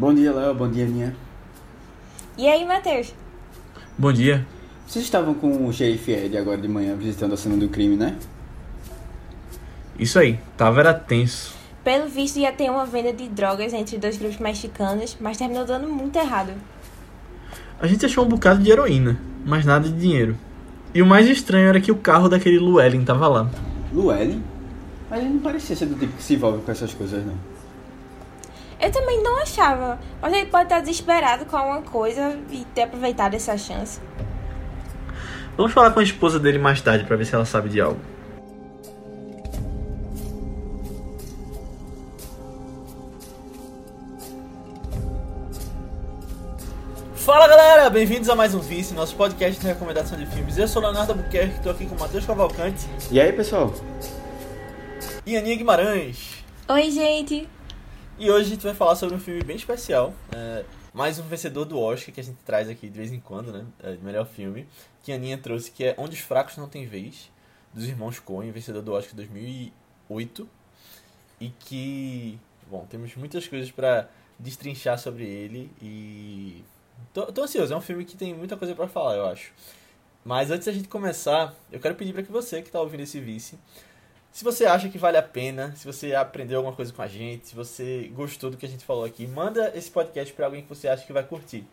[0.00, 0.54] Bom dia, Léo.
[0.54, 1.14] Bom dia, Aninha.
[2.38, 3.12] E aí, Matheus?
[3.98, 4.46] Bom dia.
[4.86, 8.16] Vocês estavam com o xerife Ed agora de manhã visitando a cena do crime, né?
[9.98, 11.54] Isso aí, tava era tenso.
[11.84, 15.86] Pelo visto, ia ter uma venda de drogas entre dois grupos mexicanos, mas terminou dando
[15.86, 16.54] muito errado.
[17.78, 20.34] A gente achou um bocado de heroína, mas nada de dinheiro.
[20.94, 23.50] E o mais estranho era que o carro daquele Llewellyn tava lá.
[23.92, 24.42] Llewellyn?
[25.10, 27.59] Mas ele não parecia ser do tipo que se envolve com essas coisas, não.
[28.80, 33.34] Eu também não achava, mas ele pode estar desesperado com alguma coisa e ter aproveitado
[33.34, 34.00] essa chance.
[35.56, 38.00] Vamos falar com a esposa dele mais tarde pra ver se ela sabe de algo.
[47.14, 50.56] Fala galera, bem-vindos a mais um Vice, nosso podcast de recomendação de filmes.
[50.56, 53.72] Eu sou Leonardo Albuquerque, estou aqui com o Matheus Cavalcante E aí, pessoal?
[55.26, 56.42] e Aninha Guimarães.
[56.68, 57.46] Oi, gente!
[58.20, 61.64] E hoje a gente vai falar sobre um filme bem especial, é, mais um vencedor
[61.64, 63.64] do Oscar que a gente traz aqui de vez em quando, né?
[63.82, 64.68] É, melhor filme,
[65.02, 67.30] que a Aninha trouxe, que é Onde os Fracos Não Têm Vez,
[67.72, 70.46] dos irmãos Coen, vencedor do Oscar 2008.
[71.40, 72.38] E que,
[72.70, 74.06] bom, temos muitas coisas pra
[74.38, 76.62] destrinchar sobre ele e.
[77.14, 79.50] Tô, tô ansioso, é um filme que tem muita coisa pra falar, eu acho.
[80.22, 83.18] Mas antes da gente começar, eu quero pedir pra que você que tá ouvindo esse
[83.18, 83.58] vice,
[84.32, 87.48] se você acha que vale a pena, se você aprendeu alguma coisa com a gente,
[87.48, 90.68] se você gostou do que a gente falou aqui, manda esse podcast para alguém que
[90.68, 91.66] você acha que vai curtir.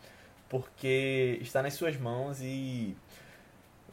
[0.49, 2.95] Porque está nas suas mãos e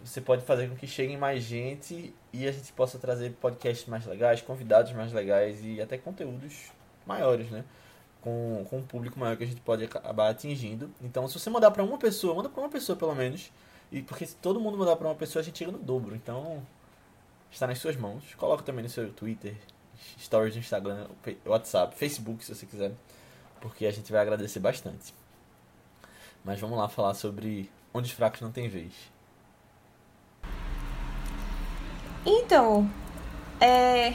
[0.03, 4.07] você pode fazer com que chegue mais gente e a gente possa trazer podcasts mais
[4.07, 6.71] legais, convidados mais legais e até conteúdos
[7.07, 7.65] maiores, né?
[8.21, 10.91] Com, com um público maior que a gente pode acabar atingindo.
[11.03, 13.51] Então, se você mandar para uma pessoa, manda para uma pessoa pelo menos.
[13.93, 16.15] E porque se todo mundo mandar para uma pessoa, a gente chega no dobro.
[16.15, 16.63] Então,
[17.55, 18.35] está nas suas mãos.
[18.37, 19.57] Coloca também no seu Twitter,
[20.19, 21.07] stories no Instagram,
[21.47, 22.93] WhatsApp, Facebook, se você quiser,
[23.61, 25.15] porque a gente vai agradecer bastante.
[26.45, 28.93] Mas vamos lá falar sobre onde os fracos não têm vez.
[32.27, 32.91] Então,
[33.61, 34.15] é...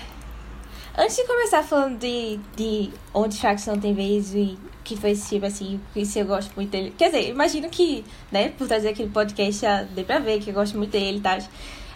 [0.97, 5.11] Antes de começar falando de, de Onde os Fracos Não Tem Vez e que foi
[5.11, 6.93] esse filme, assim, que eu gosto muito dele.
[6.97, 10.53] Quer dizer, imagino que, né, por trazer aquele podcast já dê pra ver que eu
[10.53, 11.37] gosto muito dele e tal.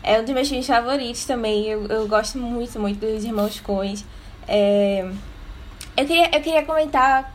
[0.04, 1.66] É um dos meus filmes favoritos também.
[1.66, 4.06] Eu, eu gosto muito, muito dos Irmãos Coens.
[4.46, 5.10] É...
[5.96, 7.34] Eu, queria, eu queria comentar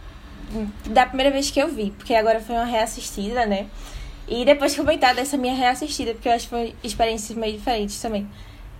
[0.86, 3.66] da primeira vez que eu vi, porque agora foi uma reassistida, né?
[4.26, 8.28] E depois comentar dessa minha reassistida, porque eu acho que foi experiências meio diferentes também.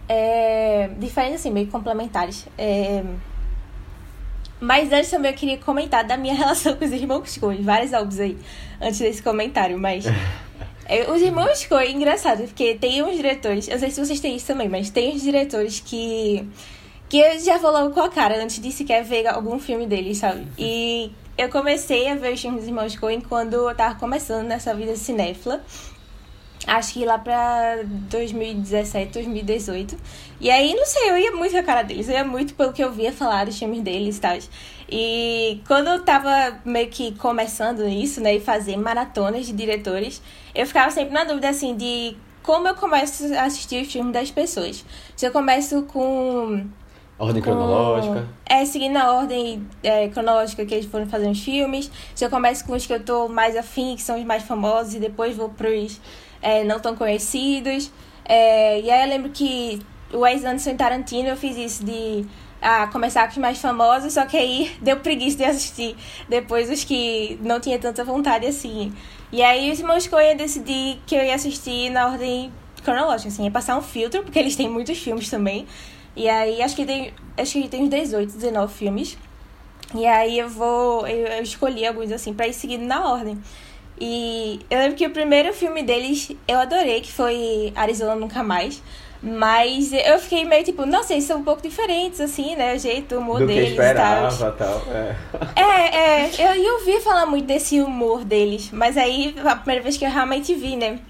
[0.07, 0.91] É...
[0.99, 2.47] Diferentes, assim, meio complementares.
[2.59, 3.03] É...
[4.61, 7.63] Mas antes também eu queria comentar da minha relação com os irmãos Coen.
[7.63, 8.37] Vários álbuns aí,
[8.81, 10.05] antes desse comentário, mas...
[10.89, 14.37] É, Os irmãos Coen, engraçado, porque tem uns diretores, eu não sei se vocês têm
[14.37, 16.49] isso também, mas tem uns diretores que.
[17.11, 20.17] que eu já vou logo com a cara antes de sequer ver algum filme deles,
[20.17, 20.47] sabe?
[20.59, 24.75] E eu comecei a ver os filmes dos irmãos Coen quando eu tava começando nessa
[24.75, 25.63] vida cinéfila.
[26.67, 29.97] Acho que lá pra 2017, 2018.
[30.41, 32.09] E aí, não sei, eu ia muito com a cara deles.
[32.09, 34.39] Eu ia muito pelo que eu via falar dos filmes deles e tal.
[34.91, 40.23] E quando eu tava meio que começando isso, né, e fazer maratonas de diretores,
[40.55, 44.31] eu ficava sempre na dúvida, assim, de como eu começo a assistir os filmes das
[44.31, 44.85] pessoas.
[45.15, 46.67] Se eu começo com
[47.19, 48.27] Ordem com- cronológica.
[48.47, 51.91] É, seguindo a ordem é, cronológica que eles foram fazendo os filmes.
[52.15, 54.95] Se eu começo com os que eu tô mais afim, que são os mais famosos,
[54.95, 56.01] e depois vou pros
[56.41, 57.91] é, não tão conhecidos.
[58.25, 59.81] É, e aí eu lembro que
[60.13, 62.25] o Wes Anderson e Tarantino eu fiz isso de
[62.61, 65.97] ah, começar com os mais famosos, só que aí deu preguiça de assistir
[66.29, 68.93] depois os que não tinha tanta vontade assim.
[69.31, 72.53] E aí irmãos Coen eu decidi que eu ia assistir na ordem
[72.83, 75.67] cronológica, assim, ia passar um filtro, porque eles têm muitos filmes também.
[76.17, 79.19] E aí acho que tem, acho que tem uns 18, 19 filmes.
[79.95, 83.39] E aí eu vou, eu, eu escolhi alguns assim pra ir seguindo na ordem.
[84.01, 88.83] E eu lembro que o primeiro filme deles eu adorei, que foi Arizona Nunca Mais.
[89.21, 92.75] Mas eu fiquei meio tipo, nossa, eles são um pouco diferentes, assim, né?
[92.75, 93.85] O jeito, o humor Do que deles e tal.
[93.85, 94.83] esperava e tal.
[94.95, 95.17] É.
[95.69, 99.97] É, é, eu, eu ouvi falar muito desse humor deles, mas aí a primeira vez
[99.97, 101.01] que eu realmente vi, né?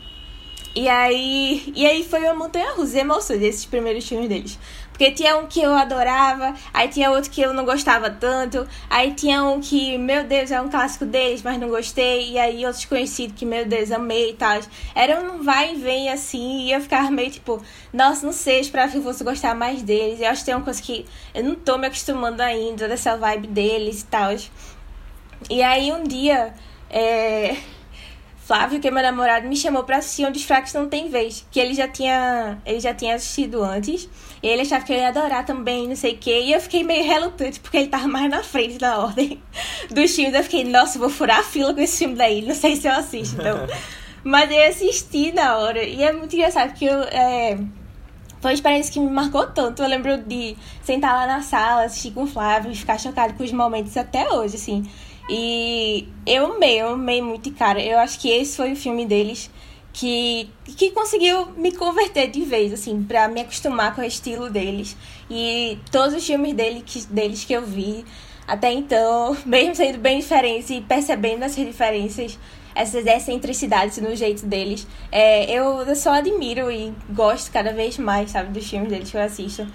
[0.75, 4.59] E aí, e aí foi uma montanha russa de emoções desses primeiros filmes deles.
[4.99, 9.15] Porque tinha um que eu adorava, aí tinha outro que eu não gostava tanto, aí
[9.15, 12.85] tinha um que, meu Deus, é um clássico deles, mas não gostei, e aí outros
[12.85, 14.59] conhecidos que, meu Deus, amei e tal.
[14.97, 17.63] Era um vai e vem assim, e eu ficava meio tipo,
[17.93, 20.21] nossa, não sei, esperava que eu fosse gostar mais deles.
[20.21, 23.47] Eu acho que tem uma coisa que eu não tô me acostumando ainda, dessa vibe
[23.47, 24.35] deles e tal.
[25.49, 26.53] E aí um dia,
[26.91, 27.57] é,
[28.49, 31.47] Flávio, que é meu namorado, me chamou pra assistir Onde os Fracos Não Tem Vez.
[31.51, 34.09] Que ele já tinha, ele já tinha assistido antes.
[34.43, 36.43] E ele achava que eu ia adorar também, não sei o quê.
[36.45, 39.43] E eu fiquei meio relutante, porque ele tava mais na frente da ordem
[39.91, 40.35] dos filmes.
[40.35, 42.43] Eu fiquei, nossa, vou furar a fila com esse filme daí.
[42.43, 43.67] Não sei se eu assisto, então.
[44.23, 45.83] Mas eu assisti na hora.
[45.83, 47.03] E é muito engraçado, porque eu...
[47.03, 47.59] É...
[48.41, 49.83] Foi uma experiência que me marcou tanto.
[49.83, 53.43] Eu lembro de sentar lá na sala, assistir com o Flávio e ficar chocado com
[53.43, 54.89] os momentos até hoje, assim.
[55.29, 57.83] E eu amei, eu amei muito, cara.
[57.83, 59.51] Eu acho que esse foi o filme deles
[59.93, 64.97] que, que conseguiu me converter de vez, assim, pra me acostumar com o estilo deles.
[65.31, 68.05] E todos os filmes dele, que, deles que eu vi
[68.47, 72.39] até então, mesmo sendo bem diferentes e percebendo essas diferenças,
[72.75, 78.31] essas excentricidades no jeito deles, é, eu, eu só admiro e gosto cada vez mais,
[78.31, 79.67] sabe, dos filmes deles que eu assisto.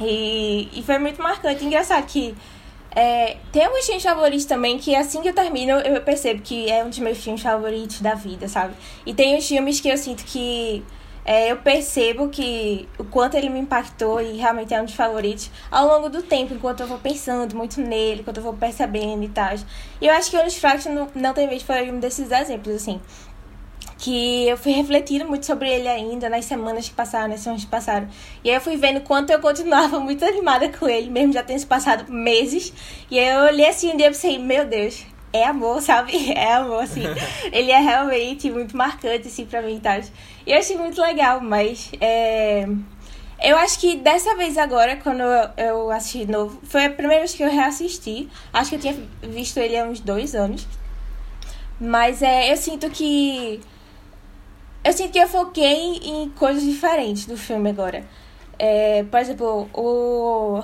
[0.00, 1.64] E, e foi muito marcante.
[1.64, 2.34] Engraçado que
[2.98, 6.82] é, tem alguns filmes favoritos também que assim que eu termino eu percebo que é
[6.82, 8.74] um dos meus filmes favoritos da vida, sabe?
[9.04, 10.82] E tem os filmes que eu sinto que
[11.22, 15.50] é, eu percebo que o quanto ele me impactou e realmente é um dos favoritos
[15.70, 19.28] ao longo do tempo, enquanto eu vou pensando muito nele, enquanto eu vou percebendo e
[19.28, 19.54] tal.
[20.00, 22.76] E eu acho que o Os Fracos não, não tem vez foi um desses exemplos,
[22.76, 23.00] assim
[23.98, 27.70] que eu fui refletindo muito sobre ele ainda nas semanas que passaram, nas semanas que
[27.70, 28.08] passaram.
[28.44, 31.58] E aí eu fui vendo quanto eu continuava muito animada com ele, mesmo já tendo
[31.58, 32.72] se passado meses.
[33.10, 36.32] E aí eu olhei assim um dia e pensei, meu Deus, é amor, sabe?
[36.32, 37.02] É amor, assim.
[37.52, 39.98] ele é realmente muito marcante, assim, pra mim e tal.
[40.46, 42.66] E eu achei muito legal, mas é...
[43.42, 45.20] Eu acho que dessa vez agora, quando
[45.58, 48.30] eu assisti de novo, foi a primeira vez que eu reassisti.
[48.50, 50.66] Acho que eu tinha visto ele há uns dois anos.
[51.78, 53.60] Mas é, eu sinto que
[54.86, 58.04] eu sinto que eu foquei em coisas diferentes do filme agora.
[58.56, 60.62] É, por exemplo, o,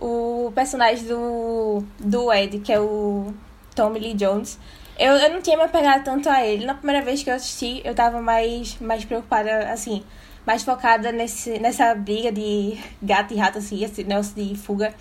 [0.00, 3.34] o personagem do, do Ed, que é o
[3.76, 4.58] Tommy Lee Jones,
[4.98, 6.64] eu, eu não tinha me apegado tanto a ele.
[6.64, 10.02] Na primeira vez que eu assisti, eu tava mais, mais preocupada, assim,
[10.46, 14.94] mais focada nesse, nessa briga de gato e rato, assim, esse negócio de fuga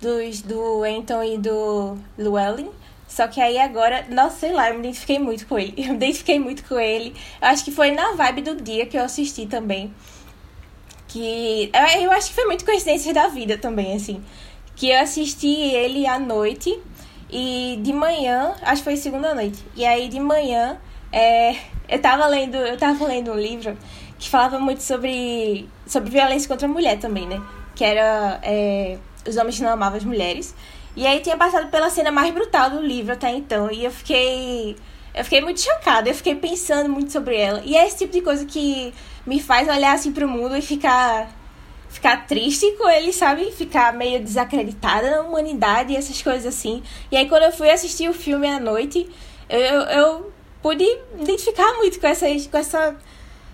[0.00, 2.70] dos, do Anton e do Llewellyn.
[3.06, 5.74] Só que aí agora, nossa, sei lá, eu me identifiquei muito com ele.
[5.78, 7.14] Eu me identifiquei muito com ele.
[7.40, 9.94] Eu acho que foi na vibe do dia que eu assisti também.
[11.08, 11.70] Que.
[12.02, 14.22] Eu acho que foi muito coincidência da vida também, assim.
[14.74, 16.78] Que eu assisti ele à noite
[17.30, 19.64] e de manhã, acho que foi segunda noite.
[19.74, 20.78] E aí de manhã,
[21.12, 21.56] é,
[21.88, 23.76] eu tava lendo, eu tava lendo um livro
[24.18, 27.42] que falava muito sobre, sobre violência contra a mulher também, né?
[27.74, 30.54] Que era é, Os Homens Não Amavam as Mulheres.
[30.96, 33.70] E aí tinha passado pela cena mais brutal do livro até então.
[33.70, 34.76] E eu fiquei.
[35.14, 37.62] Eu fiquei muito chocada, eu fiquei pensando muito sobre ela.
[37.64, 38.92] E é esse tipo de coisa que
[39.26, 41.30] me faz olhar assim pro mundo e ficar.
[41.88, 43.50] Ficar triste com ele, sabe?
[43.52, 46.82] Ficar meio desacreditada na humanidade e essas coisas assim.
[47.10, 49.08] E aí, quando eu fui assistir o filme à noite,
[49.48, 50.84] eu, eu, eu pude
[51.18, 52.96] identificar muito com, essas, com essa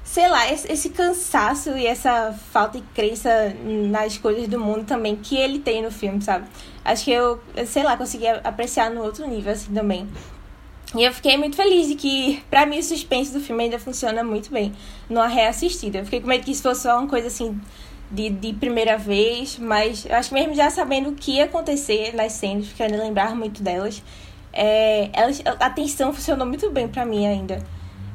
[0.02, 5.36] sei lá, esse cansaço e essa falta de crença nas coisas do mundo também que
[5.36, 6.46] ele tem no filme, sabe?
[6.84, 10.08] Acho que eu, sei lá, consegui apreciar no outro nível, assim, também.
[10.94, 14.22] E eu fiquei muito feliz de que, pra mim, o suspense do filme ainda funciona
[14.22, 14.72] muito bem
[15.08, 15.98] numa reassistida.
[15.98, 17.58] Eu fiquei com medo que isso fosse só uma coisa, assim,
[18.10, 22.14] de, de primeira vez, mas eu acho que mesmo já sabendo o que ia acontecer
[22.14, 24.02] nas cenas, ainda lembrar muito delas,
[24.52, 27.64] é, elas, a tensão funcionou muito bem pra mim ainda.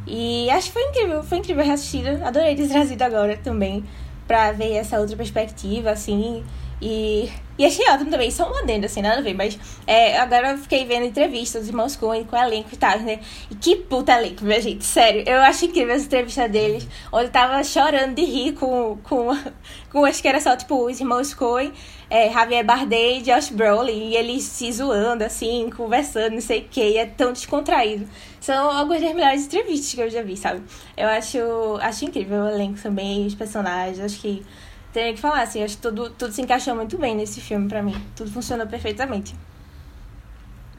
[0.06, 2.24] E acho que foi incrível, foi incrível reassistir.
[2.24, 3.84] Adorei ter trazido agora também
[4.28, 6.46] pra ver essa outra perspectiva, assim.
[6.80, 9.58] E, e achei ótimo também, só uma adendo, assim, nada a ver, mas
[9.88, 13.20] é, agora eu fiquei vendo entrevistas dos irmãos Coen com o elenco e tal, né?
[13.50, 15.24] E que puta elenco, minha gente, sério.
[15.26, 19.30] Eu acho incrível as entrevistas deles, onde eu tava chorando de rir com, com,
[19.92, 21.74] com acho que era só, tipo, os irmãos Coen,
[22.12, 26.66] é, Javier Bardem e Josh Brolin, e eles se zoando, assim, conversando, não sei o
[26.66, 28.08] que, e é tão descontraído.
[28.40, 30.62] São algumas das melhores entrevistas que eu já vi, sabe?
[30.96, 31.40] Eu acho,
[31.82, 34.46] acho incrível o elenco também, os personagens, acho que
[34.94, 37.82] tenho que falar, assim, acho que tudo, tudo se encaixou muito bem nesse filme pra
[37.82, 37.96] mim.
[38.16, 39.36] Tudo funcionou perfeitamente.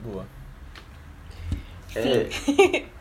[0.02, 0.24] Boa.
[1.94, 2.28] É,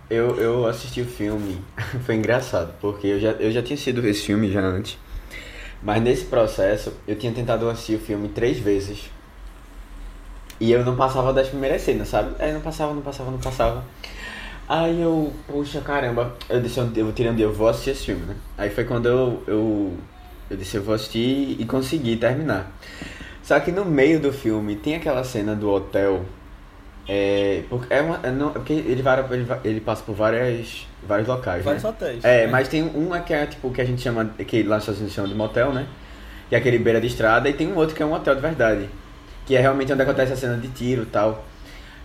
[0.10, 1.62] eu, eu assisti o filme,
[2.06, 4.98] foi engraçado, porque eu já, eu já tinha sido esse filme já antes.
[5.82, 9.10] Mas nesse processo, eu tinha tentado assistir o filme três vezes.
[10.60, 12.36] E eu não passava das primeiras cenas, sabe?
[12.40, 13.84] Aí não passava, não passava, não passava.
[14.68, 18.06] Aí eu, poxa, caramba, eu disse, eu vou tirar um dia, eu vou assistir esse
[18.06, 18.36] filme, né?
[18.58, 19.94] Aí foi quando eu, eu,
[20.50, 22.72] eu disse, eu vou assistir e consegui terminar.
[23.44, 26.25] Só que no meio do filme tem aquela cena do hotel.
[27.08, 31.27] É, porque, é uma, é não, porque ele, vai, ele, ele passa por várias, vários
[31.27, 31.63] locais.
[31.63, 31.89] Vários né?
[31.89, 32.25] hotéis.
[32.25, 32.51] É, né?
[32.51, 35.16] mas tem uma que é tipo que a gente chama, que lá nos Estados Unidos
[35.16, 35.88] chama de motel, né?
[36.50, 38.42] Que é aquele beira de estrada, e tem um outro que é um hotel de
[38.42, 38.89] verdade.
[39.46, 41.46] Que é realmente onde acontece a cena de tiro e tal.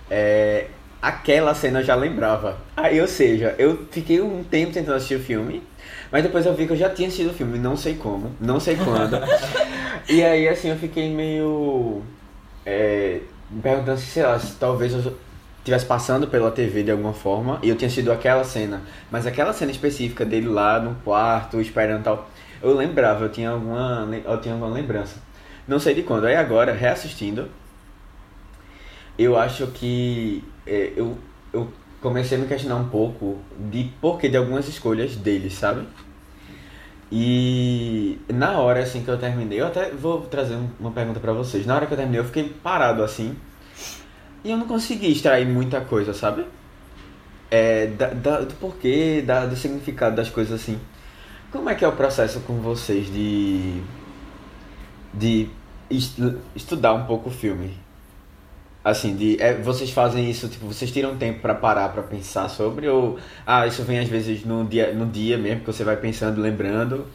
[0.09, 0.67] É,
[1.01, 2.59] aquela cena eu já lembrava.
[2.77, 5.61] Aí, ou seja, eu fiquei um tempo tentando assistir o filme,
[6.13, 8.61] mas depois eu vi que eu já tinha assistido o filme, não sei como, não
[8.61, 9.17] sei quando.
[10.07, 12.03] e aí, assim, eu fiquei meio.
[12.67, 15.17] É, me perguntando se, sei lá, se talvez eu
[15.61, 18.83] estivesse passando pela TV de alguma forma e eu tinha sido aquela cena.
[19.11, 22.29] Mas aquela cena específica dele lá no quarto, esperando tal.
[22.63, 25.17] Eu lembrava, eu tinha alguma, eu tinha alguma lembrança.
[25.67, 26.27] Não sei de quando.
[26.27, 27.49] Aí agora, reassistindo,
[29.19, 31.17] eu acho que é, eu,
[31.55, 31.73] eu
[32.03, 33.39] comecei a me questionar um pouco
[33.71, 35.87] de porquê de algumas escolhas dele, sabe?
[37.11, 41.65] E na hora assim que eu terminei, eu até vou trazer uma pergunta para vocês.
[41.65, 43.37] Na hora que eu terminei, eu fiquei parado assim.
[44.43, 46.45] E eu não consegui extrair muita coisa, sabe?
[47.51, 50.81] É, da, da, do porquê, da, do significado das coisas assim.
[51.53, 53.83] Como é que é o processo com vocês de.
[55.13, 55.51] de
[56.57, 57.82] estudar um pouco o filme?
[58.85, 62.89] Assim, de, é, vocês fazem isso, tipo, vocês tiram tempo para parar para pensar sobre,
[62.89, 66.41] ou ah, isso vem às vezes no dia, no dia mesmo, que você vai pensando,
[66.41, 67.07] lembrando,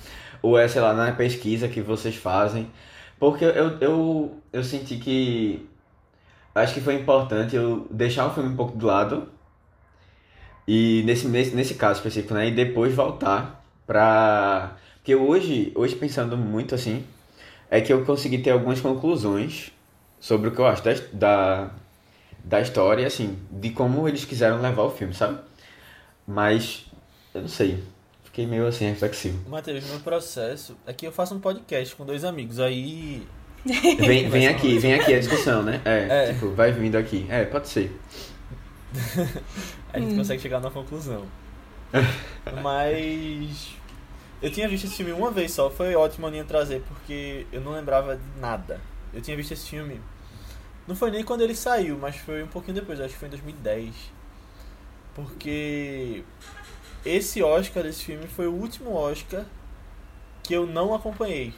[0.41, 2.71] ou é, sei lá, na pesquisa que vocês fazem.
[3.19, 5.67] Porque eu, eu, eu senti que
[6.55, 9.27] acho que foi importante eu deixar o filme um pouco do lado,
[10.67, 14.75] e nesse, nesse, nesse caso específico, né, e depois voltar pra.
[14.97, 17.05] Porque hoje, hoje pensando muito assim,
[17.69, 19.71] é que eu consegui ter algumas conclusões
[20.19, 21.71] sobre o que eu acho da, da,
[22.43, 25.39] da história, assim, de como eles quiseram levar o filme, sabe?
[26.25, 26.85] Mas,
[27.33, 27.83] eu não sei.
[28.23, 29.49] Fiquei meio assim, reflexivo.
[29.49, 33.25] Matheus, meu processo é que eu faço um podcast com dois amigos, aí.
[33.65, 35.81] Vem, vem aqui, vem aqui a discussão, né?
[35.83, 37.25] É, é, tipo, vai vindo aqui.
[37.29, 37.99] É, pode ser.
[39.91, 40.17] a gente hum.
[40.17, 41.25] consegue chegar numa conclusão.
[42.61, 43.75] Mas.
[44.41, 47.59] Eu tinha visto esse filme uma vez só, foi ótimo a Aninha trazer, porque eu
[47.59, 48.79] não lembrava de nada.
[49.13, 50.01] Eu tinha visto esse filme.
[50.87, 53.31] Não foi nem quando ele saiu, mas foi um pouquinho depois, acho que foi em
[53.31, 53.93] 2010.
[55.13, 56.23] Porque
[57.05, 59.45] esse Oscar desse filme foi o último Oscar
[60.43, 61.53] que eu não acompanhei.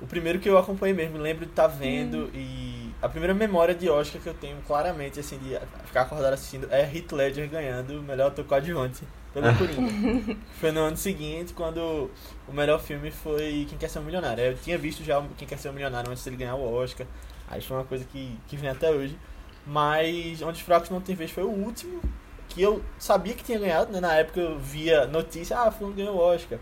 [0.00, 2.30] O primeiro que eu acompanhei mesmo, lembro de estar tá vendo hum.
[2.34, 6.68] e a primeira memória de Oscar que eu tenho claramente assim de ficar acordado assistindo
[6.70, 9.02] é Heath Ledger ganhando o melhor ator coadjuvante
[9.32, 10.36] pelo Coringa.
[10.60, 12.10] foi no ano seguinte, quando
[12.46, 14.42] o melhor filme foi Quem Quer Ser um Milionário.
[14.42, 17.06] Eu tinha visto já Quem Quer Ser um Milionário antes dele ganhar o Oscar.
[17.48, 19.18] Aí foi uma coisa que, que vem até hoje.
[19.66, 22.00] Mas Onde os Fracos Não Tem Vez foi o último
[22.48, 24.00] que eu sabia que tinha ganhado, né?
[24.00, 26.58] Na época eu via notícia, ah, fulano ganhou o Oscar.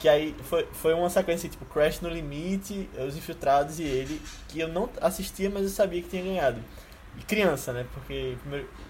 [0.00, 4.58] Que aí foi, foi uma sequência tipo Crash no Limite, Os Infiltrados e ele, que
[4.58, 6.58] eu não assistia, mas eu sabia que tinha ganhado.
[7.18, 7.86] E criança, né?
[7.92, 8.34] Porque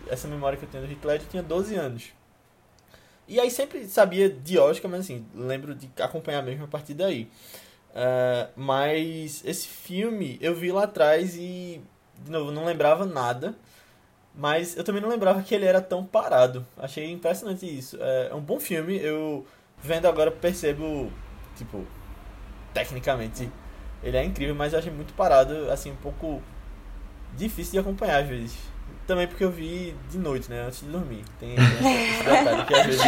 [0.08, 2.12] essa memória que eu tenho do Heath Ledger tinha 12 anos.
[3.26, 7.28] E aí sempre sabia de Oscar, mas assim, lembro de acompanhar mesmo a partir daí.
[7.90, 11.80] Uh, mas esse filme eu vi lá atrás e,
[12.24, 13.56] de novo, não lembrava nada.
[14.32, 16.64] Mas eu também não lembrava que ele era tão parado.
[16.76, 17.98] Achei impressionante isso.
[18.00, 19.44] É um bom filme, eu
[19.82, 21.10] vendo agora percebo,
[21.56, 21.84] tipo,
[22.72, 23.50] tecnicamente
[24.02, 26.42] ele é incrível, mas eu achei muito parado, assim, um pouco
[27.36, 28.56] difícil de acompanhar às vezes.
[29.06, 30.62] Também porque eu vi de noite, né?
[30.66, 31.24] Antes de dormir.
[31.38, 33.02] Tem esse detalhe que às vezes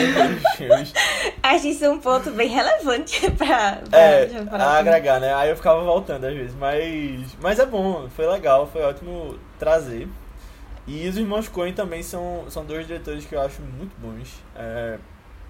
[0.57, 0.93] filmes.
[1.43, 5.33] Acho isso um ponto bem relevante pra, pra, é, pra agregar, né?
[5.35, 6.55] Aí eu ficava voltando às vezes.
[6.57, 10.09] Mas, mas é bom, foi legal, foi ótimo trazer.
[10.87, 14.29] E os irmãos Coen também são, são dois diretores que eu acho muito bons.
[14.57, 14.99] É,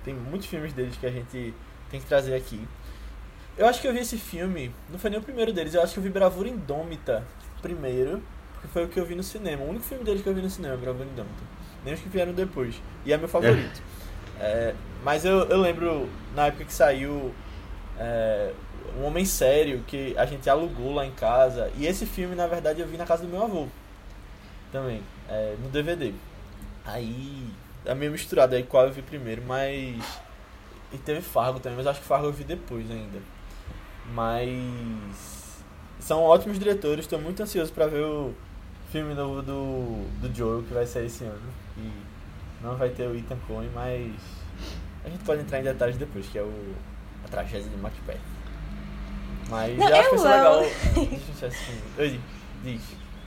[0.05, 1.55] tem muitos filmes deles que a gente
[1.91, 2.67] tem que trazer aqui.
[3.57, 5.93] Eu acho que eu vi esse filme, não foi nem o primeiro deles, eu acho
[5.93, 7.23] que eu vi Bravura Indômita
[7.61, 8.23] primeiro
[8.63, 9.65] que foi o que eu vi no cinema.
[9.65, 11.43] O único filme deles que eu vi no cinema, Bravura Indômita.
[11.85, 12.81] Nem os que vieram depois.
[13.05, 13.83] E é meu favorito.
[13.99, 14.03] É.
[14.45, 17.35] É, mas eu, eu lembro, na época que saiu
[17.99, 18.53] é,
[18.99, 21.71] Um Homem Sério, que a gente alugou lá em casa.
[21.77, 23.67] E esse filme, na verdade, eu vi na casa do meu avô.
[24.71, 26.13] Também, é, no DVD.
[26.85, 27.47] Aí,
[27.85, 30.03] é meio misturado aí qual eu vi primeiro, mas...
[30.93, 33.19] E teve Fargo também, mas acho que Fargo eu vi depois ainda.
[34.13, 35.63] Mas...
[35.99, 38.35] São ótimos diretores, estou muito ansioso para ver o
[38.91, 41.53] filme novo do, do Joe que vai sair esse ano.
[41.79, 41.91] E
[42.63, 44.13] não vai ter o Ethan Coen, mas
[45.05, 46.75] a gente pode entrar em detalhes depois, que é o
[47.25, 48.19] a tragédia de Macbeth.
[49.49, 50.61] Mas não, eu acho que vai ser legal.
[50.61, 51.83] Deixa eu assistir.
[51.99, 52.21] Oi,
[52.65, 52.83] diz.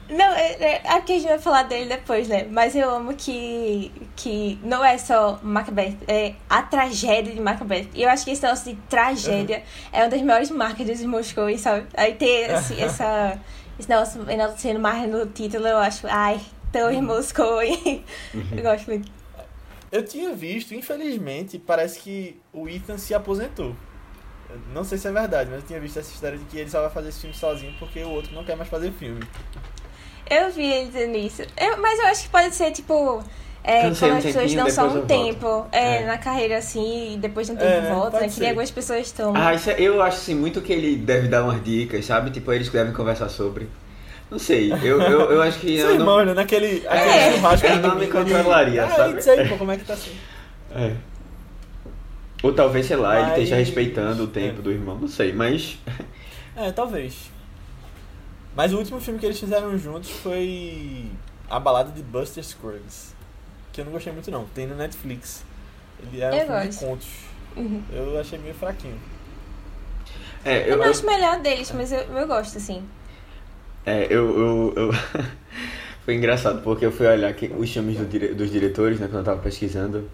[0.09, 2.47] Não, é, é, porque a gente vai falar dele depois, né?
[2.51, 7.89] Mas eu amo que, que não é só Macbeth, é a tragédia de Macbeth.
[7.93, 9.63] E eu acho que esse negócio de tragédia uhum.
[9.91, 11.87] é uma das maiores marcas dos Moscou, sabe?
[11.95, 13.39] Aí ter esse, essa,
[13.79, 14.21] esse negócio
[14.57, 16.39] sendo mais no título, eu acho, ai,
[16.71, 17.63] tão em Moscou.
[17.63, 19.11] eu gosto muito.
[19.91, 23.75] Eu tinha visto, infelizmente, parece que o Ethan se aposentou.
[24.71, 26.81] Não sei se é verdade, mas eu tinha visto essa história de que ele só
[26.81, 29.21] vai fazer esse filme sozinho porque o outro não quer mais fazer filme.
[30.29, 31.41] Eu vi ele dizendo isso.
[31.57, 33.23] Eu- mas eu acho que pode ser, tipo...
[33.67, 36.05] É, quando um as pessoas dão só um tempo é, É.
[36.05, 38.27] na carreira, assim, e depois de um É, tempo volta, pode né?
[38.27, 38.39] Que ser.
[38.41, 39.33] nem algumas pessoas estão...
[39.35, 42.29] Ah, isso é- eu acho assim, muito que ele deve dar umas dicas, sabe?
[42.29, 43.67] Tipo, eles devem conversar sobre.
[44.29, 45.79] Não sei, eu, eu, eu acho que.
[45.79, 46.33] São eu não- irmãos, né?
[46.35, 47.31] Naquele aquele É.
[47.33, 49.19] churrasco Eu não me ele- controlaria, ah, sabe?
[49.19, 50.11] isso aí, pô, como é que tá assim?
[50.75, 50.93] É.
[52.43, 54.61] Ou talvez, sei lá, ele Mas- esteja respeitando o tempo É.
[54.61, 55.79] do irmão, não sei, mas.
[56.55, 57.31] É, talvez.
[58.55, 61.05] Mas o último filme que eles fizeram juntos foi
[61.49, 63.13] A Balada de Buster Scruggs.
[63.73, 64.45] Que eu não gostei muito não.
[64.45, 65.43] Tem no Netflix.
[66.01, 66.79] Ele era um Eu filme gosto.
[66.79, 67.07] de contos.
[67.57, 67.83] Uhum.
[67.91, 68.97] Eu achei meio fraquinho.
[70.43, 72.83] É, Eu eu, não eu, acho melhor deles, mas eu, eu gosto, assim.
[73.85, 74.91] é, eu, eu, eu-
[76.05, 79.19] Foi engraçado, porque eu fui olhar que, os filmes do dire- dos diretores, né, quando
[79.19, 80.07] eu tava pesquisando.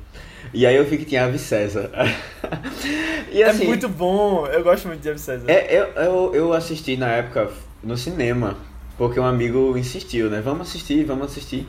[0.54, 1.92] E aí eu vi que tinha Ave César.
[3.30, 3.64] e assim.
[3.64, 4.48] é muito bom.
[4.48, 5.46] Eu gosto muito de James César.
[5.52, 7.52] É, eu, eu, eu assisti na época
[7.84, 8.58] no cinema,
[8.98, 10.42] porque um amigo insistiu, né?
[10.42, 11.68] Vamos assistir, vamos assistir.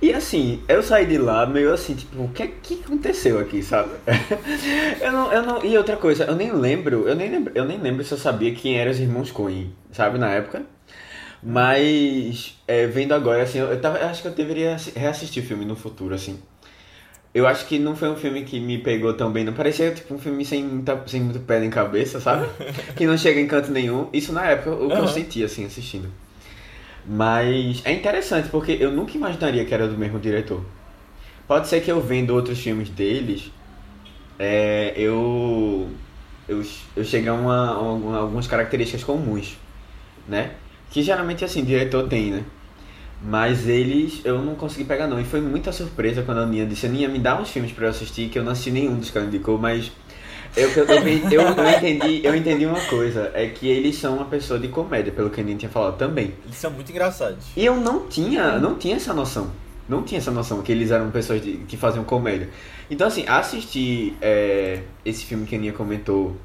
[0.00, 3.62] E assim, eu saí de lá meio assim, tipo, o que é que aconteceu aqui,
[3.62, 3.90] sabe?
[5.00, 7.78] eu não, eu não, e outra coisa, eu nem lembro, eu nem lembro, eu nem
[7.78, 10.62] lembro se eu sabia quem eram os irmãos Coen, sabe, na época.
[11.42, 15.42] Mas, é, vendo agora, assim, eu, eu tava, eu acho que eu deveria assi- reassistir
[15.42, 16.38] o filme no futuro, assim.
[17.36, 19.52] Eu acho que não foi um filme que me pegou tão bem, não.
[19.52, 22.46] Parecia tipo um filme sem, muita, sem muito pé em cabeça, sabe?
[22.96, 24.08] que não chega em canto nenhum.
[24.12, 25.06] Isso na época, o que eu Aham.
[25.06, 26.08] senti, assim, assistindo.
[27.06, 30.64] Mas é interessante, porque eu nunca imaginaria que era do mesmo diretor.
[31.46, 33.52] Pode ser que eu vendo outros filmes deles,
[34.38, 35.88] é, eu,
[36.48, 36.62] eu,
[36.96, 39.56] eu chegue a, uma, a uma- algumas características comuns,
[40.28, 40.52] né?
[40.90, 42.44] Que geralmente, assim, diretor tem, né?
[43.22, 45.18] Mas eles, eu não consegui pegar não.
[45.20, 47.90] E foi muita surpresa quando a Aninha disse, Aninha, me dá uns filmes pra eu
[47.90, 49.90] assistir, que eu não assisti nenhum dos que ela indicou, mas
[50.56, 54.26] eu, eu, eu, eu, eu entendi, eu entendi uma coisa, é que eles são uma
[54.26, 56.34] pessoa de comédia, pelo que a Aninha tinha falado também.
[56.44, 57.44] Eles são muito engraçados.
[57.56, 59.50] E eu não tinha, não tinha essa noção.
[59.88, 62.48] Não tinha essa noção que eles eram pessoas de- que faziam comédia.
[62.90, 66.36] Então, assim, assistir é, esse filme que a Aninha comentou.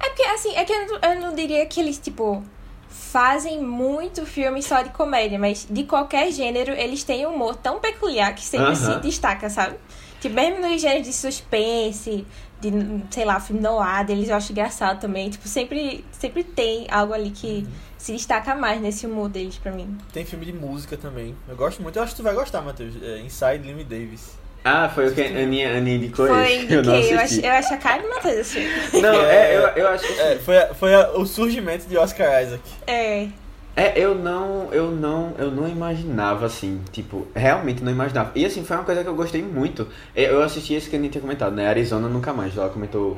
[0.00, 2.42] É porque, assim, é que eu não, eu não diria que eles, tipo,
[2.88, 7.78] fazem muito filme só de comédia, mas de qualquer gênero eles têm um humor tão
[7.80, 9.00] peculiar que sempre se Aham.
[9.00, 9.76] destaca, sabe?
[10.20, 12.26] Tipo, mesmo nos gêneros de suspense,
[12.60, 12.70] de,
[13.10, 15.30] sei lá, filme noir, deles eu acho engraçado também.
[15.30, 19.96] Tipo, sempre, sempre tem algo ali que se destaca mais nesse humor deles pra mim.
[20.12, 21.36] Tem filme de música também.
[21.48, 21.96] Eu gosto muito.
[21.96, 22.94] Eu acho que tu vai gostar, Matheus.
[23.00, 24.36] É Inside Limmy Davis.
[24.70, 26.72] Ah, foi o que a Aninha, a Aninha indicou Foi, esse?
[26.74, 27.46] Eu não indiquei, eu, assisti.
[27.46, 29.02] acho, eu acho a cara do Matheus esse filme.
[29.02, 32.42] Não, é, eu, eu acho que É, foi, a- foi a- o surgimento de Oscar
[32.42, 32.62] Isaac.
[32.86, 33.28] É.
[33.76, 38.32] É, eu não, eu não, eu não imaginava assim, tipo, realmente não imaginava.
[38.34, 39.86] E assim, foi uma coisa que eu gostei muito.
[40.16, 41.68] É, Eu assisti esse que a gente tinha comentado, né?
[41.68, 43.16] Arizona Nunca Mais, ela comentou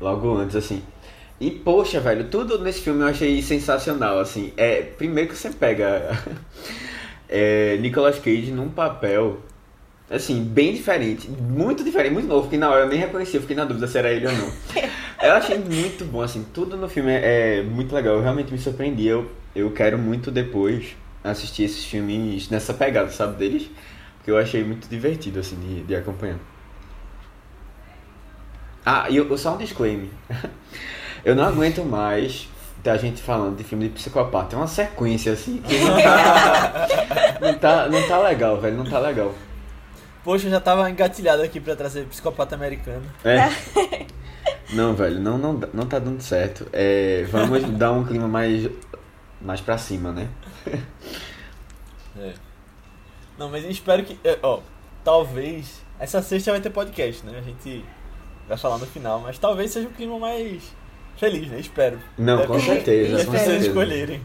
[0.00, 0.80] logo antes, assim.
[1.40, 4.52] E poxa, velho, tudo nesse filme eu achei sensacional, assim.
[4.56, 6.16] É, primeiro que você pega
[7.28, 9.38] é, Nicolas Cage num papel,
[10.10, 13.54] assim, bem diferente, muito diferente, muito novo, que na hora eu nem reconheci, eu fiquei
[13.54, 14.52] na dúvida se era ele ou não.
[15.22, 18.58] Eu achei muito bom, assim, tudo no filme é, é muito legal, eu realmente me
[18.58, 19.06] surpreendi.
[19.06, 23.70] Eu, eu quero muito depois assistir esses filmes nessa pegada, sabe, deles,
[24.16, 26.38] porque eu achei muito divertido, assim, de, de acompanhar.
[28.84, 30.08] Ah, e eu, só um disclaimer.
[31.22, 32.48] Eu não aguento mais
[32.82, 34.56] da gente falando de filme de psicopata.
[34.56, 36.88] É uma sequência, assim, que não tá,
[37.42, 39.34] não tá, não tá legal, velho, não tá legal.
[40.24, 43.04] Poxa, eu já tava engatilhado aqui pra trazer psicopata americano.
[43.24, 44.06] É.
[44.72, 46.64] Não, velho, não, não, não tá dando certo.
[46.72, 48.68] É, vamos dar um clima mais,
[49.40, 50.28] mais pra cima, né?
[52.18, 52.32] É.
[53.38, 54.18] Não, mas eu espero que.
[54.24, 54.60] é, Ó,
[55.04, 55.80] talvez.
[55.98, 57.38] Essa sexta vai ter podcast, né?
[57.38, 57.84] A gente
[58.48, 60.62] vai falar no final, mas talvez seja um clima mais
[61.16, 61.58] feliz, né?
[61.60, 61.98] Espero.
[62.18, 63.66] Não, Deve- com certeza, Se com vocês certeza.
[63.68, 64.20] escolherem.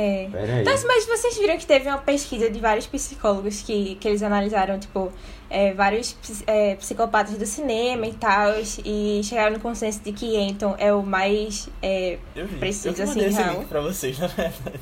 [0.00, 0.60] É.
[0.60, 4.78] Então, mas vocês viram que teve uma pesquisa de vários psicólogos que, que eles analisaram,
[4.78, 5.12] tipo,
[5.50, 8.52] é, vários é, psicopatas do cinema e tal,
[8.84, 11.68] e chegaram no consenso de que Anton é o mais.
[11.82, 12.56] é, Eu vi.
[12.58, 13.54] Precisa, eu assim, mandei esse real.
[13.58, 14.80] link pra vocês, na verdade.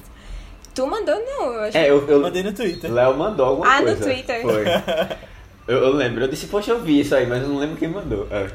[0.75, 1.79] Tu mandou, não, eu acho.
[1.79, 2.93] É, eu, eu, Mandei no Twitter.
[2.93, 4.05] Léo mandou alguma Ah, no coisa.
[4.05, 4.43] Twitter.
[4.43, 4.65] Foi.
[5.69, 7.89] Eu, eu lembro, eu disse, poxa, eu vi isso aí, mas eu não lembro quem
[7.89, 8.29] mandou.
[8.31, 8.49] É,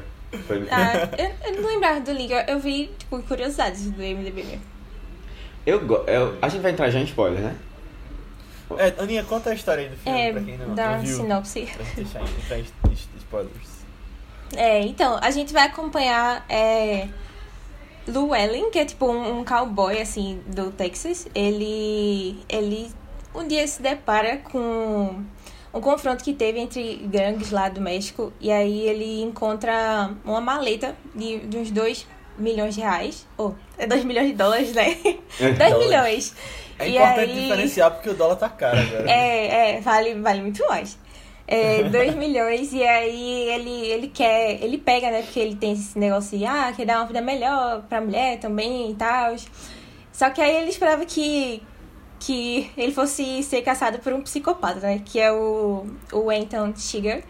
[0.46, 0.66] foi.
[0.70, 4.71] Ah, eu, eu não lembrava do link, eu, eu vi, tipo, curiosidades do MDB mesmo.
[5.66, 7.56] Eu, eu, a gente vai entrar já em spoiler, né?
[8.78, 10.98] É, Aninha, conta a história aí do filme É, pra quem não, dá não uma
[11.02, 11.16] viu.
[11.16, 11.68] sinopse.
[11.74, 12.66] Pra gente deixar entrar em
[13.18, 13.68] spoilers.
[14.56, 17.08] É, então, a gente vai acompanhar é,
[18.06, 21.26] Llewellyn, que é tipo um, um cowboy, assim, do Texas.
[21.34, 22.90] Ele, ele
[23.34, 25.22] um dia se depara com
[25.72, 28.32] um confronto que teve entre gangues lá do México.
[28.40, 32.06] E aí ele encontra uma maleta de, de uns dois
[32.38, 33.26] milhões de reais.
[33.36, 34.94] Ou, é 2 milhões de dólares, né?
[35.38, 35.78] 2 Dólares.
[35.78, 36.34] milhões.
[36.78, 39.10] É E importante aí- diferenciar porque o dólar tá caro agora.
[39.10, 40.98] É, é, vale, vale muito mais.
[41.46, 45.22] É, 2 milhões, e aí ele, ele quer, ele pega, né?
[45.22, 48.90] Porque ele tem esse negócio de, ah, quer dar uma vida melhor pra mulher também
[48.90, 49.34] e tal.
[50.12, 51.62] Só que aí ele esperava que,
[52.20, 55.02] que ele fosse ser caçado por um psicopata, né?
[55.04, 57.22] Que é o, o Anton Chigurh.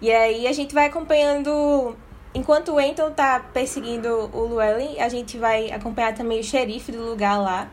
[0.00, 1.96] E aí a gente vai acompanhando.
[2.34, 7.02] Enquanto o Anton tá perseguindo o Llewellyn, a gente vai acompanhar também o xerife do
[7.04, 7.68] lugar lá,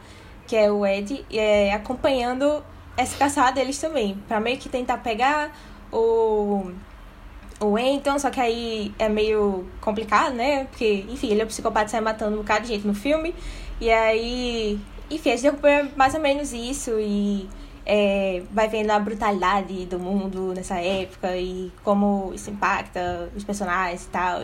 [0.45, 2.61] que é o Ed, e é, acompanhando
[2.97, 5.55] essa caçada deles também, pra meio que tentar pegar
[5.91, 6.71] o
[7.61, 10.65] o Anton, só que aí é meio complicado, né?
[10.65, 13.35] Porque, enfim, ele é um psicopata sai matando um bocado de gente no filme.
[13.81, 17.49] E aí, enfim, a gente acompanha mais ou menos isso e
[17.91, 24.05] é, vai vendo a brutalidade do mundo nessa época e como isso impacta os personagens
[24.05, 24.43] e tal.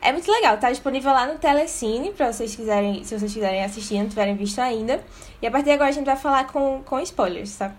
[0.00, 3.96] É muito legal, tá disponível lá no Telecine, pra vocês quiserem, se vocês quiserem assistir
[3.96, 5.04] e não tiverem visto ainda.
[5.42, 7.74] E a partir de agora a gente vai falar com, com spoilers, tá?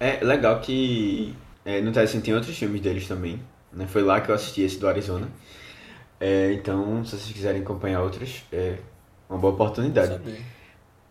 [0.00, 3.38] É legal que é, no Telecine tem outros filmes deles também.
[3.70, 3.86] Né?
[3.86, 5.28] Foi lá que eu assisti esse do Arizona.
[6.18, 8.78] É, então, se vocês quiserem acompanhar outros, é
[9.28, 10.14] uma boa oportunidade.
[10.14, 10.40] Saber.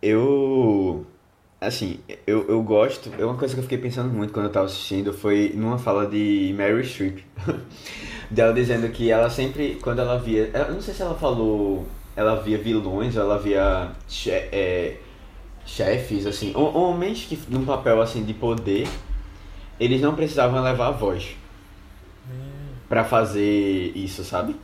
[0.02, 1.06] Eu.
[1.60, 3.10] Assim, eu, eu gosto.
[3.18, 6.06] É uma coisa que eu fiquei pensando muito quando eu tava assistindo foi numa fala
[6.06, 7.18] de Mary Streep.
[8.30, 10.50] dela dizendo que ela sempre, quando ela via.
[10.54, 11.86] Eu não sei se ela falou.
[12.16, 14.96] Ela via vilões ela via che- é,
[15.66, 16.52] chefes, assim.
[16.56, 18.88] hom- Homens que num papel assim de poder.
[19.78, 21.36] Eles não precisavam levar a voz
[22.88, 24.56] pra fazer isso, sabe?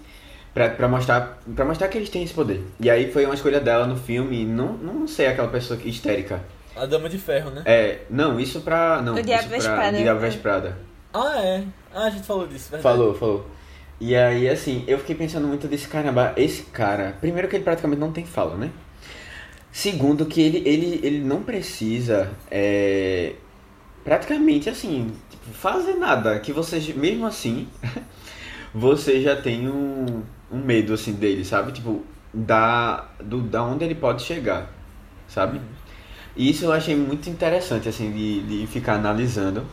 [0.53, 2.63] Pra, pra, mostrar, pra mostrar que eles têm esse poder.
[2.81, 6.43] E aí foi uma escolha dela no filme, não, não sei aquela pessoa histérica.
[6.77, 7.63] A Dama de Ferro, né?
[7.65, 9.01] É, não, isso pra.
[9.03, 9.97] Não, O Diabo isso Veste pra Prada.
[9.99, 10.79] Diabo Veste Prada.
[11.13, 11.65] Ah, é.
[11.95, 12.83] Ah, a gente falou disso, verdade.
[12.83, 13.47] Falou, falou.
[13.99, 16.35] E aí, assim, eu fiquei pensando muito desse caramba.
[16.37, 18.71] Esse cara, primeiro que ele praticamente não tem fala, né?
[19.73, 23.35] Segundo que ele, ele, ele não precisa, é,
[24.05, 26.39] praticamente assim, tipo, fazer nada.
[26.41, 27.69] Que você, mesmo assim,
[28.75, 31.73] você já tem um, um medo, assim, dele, sabe?
[31.73, 34.71] Tipo, da, do, da onde ele pode chegar,
[35.29, 35.61] sabe?
[36.37, 39.65] E isso eu achei muito interessante, assim, de, de ficar analisando.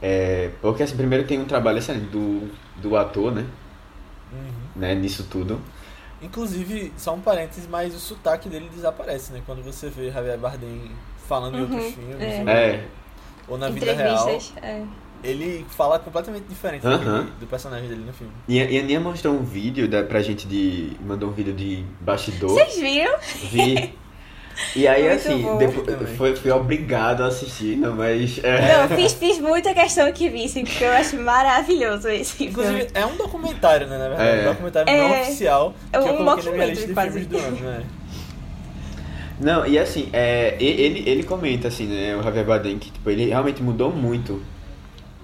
[0.00, 3.46] É, porque, assim, primeiro tem um trabalho excelente do, do ator, né?
[4.32, 4.40] Uhum.
[4.74, 4.94] né?
[4.94, 5.60] Nisso tudo.
[6.22, 9.42] Inclusive, só um parênteses, mas o sotaque dele desaparece, né?
[9.44, 10.90] Quando você vê Javier Bardem
[11.28, 12.40] falando em outros Uhum, filmes, é.
[12.42, 12.84] ou- É,
[13.48, 14.28] ou na vida real,
[14.62, 14.82] é.
[15.22, 16.98] ele fala completamente diferente Aham.
[17.18, 18.32] daquele- do personagem dele no filme.
[18.48, 20.92] e a, e a Nia mostrou um vídeo da, pra gente de.
[21.00, 22.50] Mandou um vídeo de bastidor.
[22.50, 23.18] Vocês viram?
[23.50, 23.94] Vi.
[24.74, 28.40] E aí, Muito assim, depois, foi, fui obrigado a assistir, não, mas.
[28.42, 32.90] É, Não, fiz, fiz muita questão que vissem, porque eu acho maravilhoso esse Inclusive, filme.
[32.94, 33.98] é um documentário, né?
[33.98, 34.42] Na verdade, É.
[34.42, 34.98] um documentário É.
[35.08, 36.02] não oficial É um
[36.74, 37.20] de quase.
[37.26, 37.84] do ano, né?
[39.38, 43.26] Não, e assim, é, ele, ele comenta, assim, né, o Javier Bardem, que tipo, ele
[43.26, 44.42] realmente mudou muito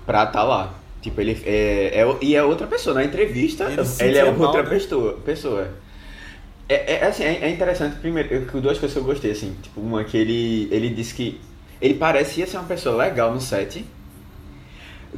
[0.05, 0.75] pra estar lá.
[1.01, 2.95] Tipo, ele é, é, e é outra pessoa.
[2.95, 4.68] Na entrevista, Ele ele é mal, outra né?
[4.68, 5.68] pessoa.
[6.78, 6.90] Pessoa.
[6.90, 9.54] É, é, assim, é, é interessante, primeiro, eu- duas coisas que eu gostei, assim.
[9.62, 11.40] Tipo, uma que ele, ele disse que
[11.80, 13.85] ele parecia ser uma pessoa legal no set.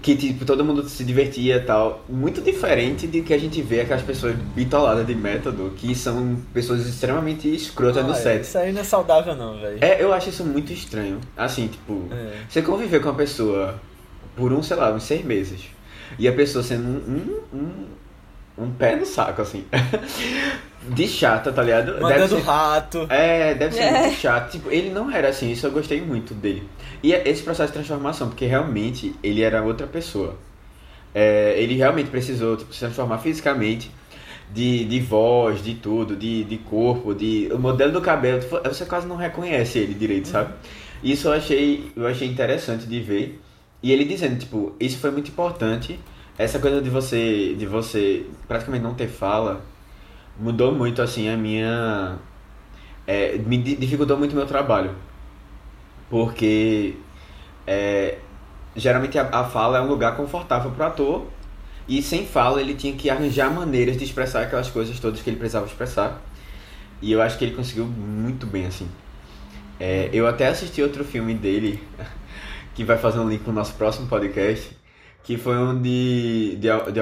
[0.03, 2.05] Que, tipo, todo mundo se divertia e tal.
[2.09, 6.85] Muito diferente de que a gente vê aquelas pessoas bitoladas de método, que são pessoas
[6.85, 8.43] extremamente escrotas no Ah, set.
[8.43, 9.79] Isso aí não é saudável, não, velho.
[9.81, 11.21] É, eu acho isso muito estranho.
[11.37, 12.39] Assim, tipo, É.
[12.49, 13.81] você conviver com uma pessoa
[14.35, 15.61] por um, sei lá, uns seis meses.
[16.19, 17.59] E a pessoa sendo um, um,
[18.59, 19.65] um, um pé no saco, assim.
[20.89, 21.87] De chata, tá ligado?
[21.93, 23.07] Deve Mandando ser- rato.
[23.09, 24.01] é, deve ser É.
[24.03, 24.53] muito chato.
[24.53, 26.63] Tipo, ele não era assim, isso eu gostei muito dele.
[27.03, 30.37] E é esse processo de transformação, porque realmente ele era outra pessoa.
[31.15, 33.91] É, ele realmente precisou tipo, se transformar fisicamente,
[34.53, 37.49] de, de voz, de tudo, de, de corpo, de.
[37.53, 40.53] O modelo do cabelo, tipo, você quase não reconhece ele direito, sabe?
[41.03, 43.41] Isso eu achei, eu achei interessante de ver.
[43.83, 45.99] E ele dizendo, tipo, isso foi muito importante.
[46.37, 49.63] Essa coisa de você, de você praticamente não ter fala,
[50.39, 52.19] mudou muito assim a minha
[53.07, 54.95] é, me di- dificultou muito o meu trabalho.
[56.11, 56.97] Porque
[57.67, 58.19] é,
[58.77, 61.27] geralmente a, a fala é um lugar confortável para o ator
[61.89, 65.37] e sem fala ele tinha que arranjar maneiras de expressar aquelas coisas todas que ele
[65.39, 66.23] precisava expressar.
[67.03, 68.89] E eu acho que ele conseguiu muito bem assim.
[69.79, 71.83] É, eu até assisti outro filme dele
[72.75, 74.77] que vai fazer um link no nosso próximo podcast
[75.25, 77.01] que foi um de, de, de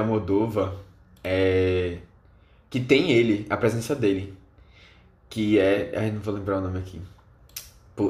[1.25, 1.99] é,
[2.73, 4.35] que tem ele, a presença dele.
[5.29, 5.93] Que é.
[5.95, 7.01] Ai, não vou lembrar o nome aqui.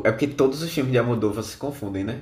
[0.05, 2.21] É porque todos os filmes de Almodóvar se confundem, né?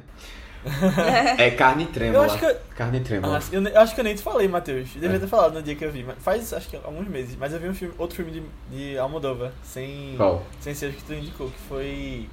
[1.39, 2.25] É carne trêmula.
[2.25, 3.39] Eu acho que- Carne trêmula.
[3.39, 4.89] Ah, eu, eu acho que eu nem te falei, Matheus.
[4.95, 6.03] Devia ter falado no dia que eu vi.
[6.03, 7.37] mas Faz, acho que alguns meses.
[7.39, 10.45] Mas eu vi um filme, outro filme de, de Almodóvar, sem, Qual?
[10.61, 12.29] sem ser o que tu indicou, que foi...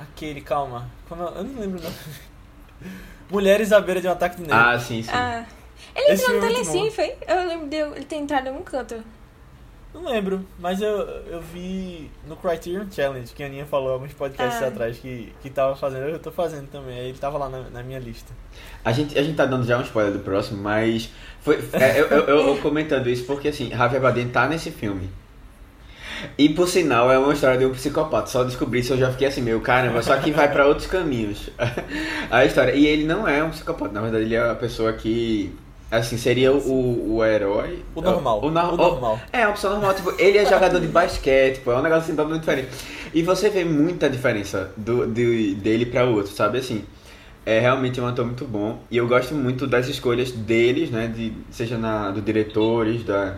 [0.00, 0.90] Aquele, calma.
[1.08, 1.90] Como eu, eu não lembro não.
[3.30, 4.68] Mulheres à beira de um ataque de nervo.
[4.68, 5.10] Ah, sim, sim.
[5.12, 5.44] Ah.
[5.94, 7.14] Ele Esse entrou no é Telecine, foi?
[7.26, 8.96] Eu lembro de ele ter entrado em um canto.
[9.94, 14.62] Não lembro, mas eu, eu vi no Criterion Challenge, que a Aninha falou alguns podcasts
[14.62, 14.66] Ah.
[14.66, 17.82] atrás que, que tava fazendo, eu tô fazendo também, aí ele tava lá na, na
[17.82, 18.30] minha lista.
[18.84, 21.08] A gente, a gente tá dando já um spoiler do próximo, mas
[21.40, 25.08] foi, é, eu, eu, eu- eu comentando isso porque assim, Javier Bardem tá nesse filme.
[26.36, 28.26] E por sinal é uma história de um psicopata.
[28.26, 31.48] Só descobri isso eu já fiquei assim, meu caramba, só que vai pra outros caminhos.
[32.30, 32.72] a história.
[32.74, 35.54] E ele não é um psicopata, na verdade ele é a pessoa que
[35.90, 37.84] assim, seria o, o herói.
[37.94, 39.20] O normal, O, nor- o normal.
[39.32, 42.16] É, uma pessoa normal, tipo, ele é jogador de basquete, pô, é um negócio assim
[42.16, 42.68] totalmente diferente.
[43.14, 46.84] E você vê muita diferença do, de- dele pra outro, sabe assim?
[47.44, 48.80] É realmente um ator muito bom.
[48.90, 51.06] E eu gosto muito das escolhas deles, né?
[51.06, 53.36] De, seja na, do diretores, da,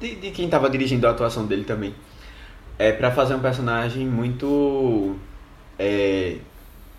[0.00, 1.94] de, de quem tava dirigindo a atuação dele também.
[2.78, 5.16] É pra fazer um personagem muito.
[5.78, 6.36] É,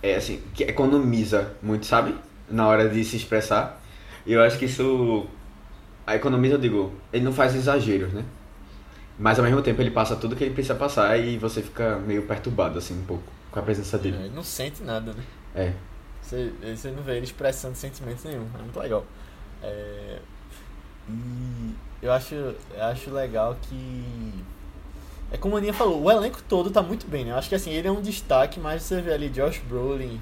[0.01, 2.15] é assim, que economiza muito, sabe?
[2.49, 3.81] Na hora de se expressar.
[4.25, 5.25] E eu acho que isso.
[6.05, 8.25] A economiza, eu digo, ele não faz exageros, né?
[9.17, 12.23] Mas ao mesmo tempo ele passa tudo que ele precisa passar e você fica meio
[12.23, 14.17] perturbado, assim, um pouco, com a presença dele.
[14.17, 15.23] Ele não sente nada, né?
[15.55, 15.73] É.
[16.21, 19.05] Você, você não vê ele expressando sentimento nenhum, é muito legal.
[19.61, 20.19] É,
[21.09, 24.43] e eu acho, eu acho legal que.
[25.31, 27.31] É como a Aninha falou, o elenco todo tá muito bem, né?
[27.31, 30.19] Eu acho que assim, ele é um destaque, mas você vê ali Josh Brolin.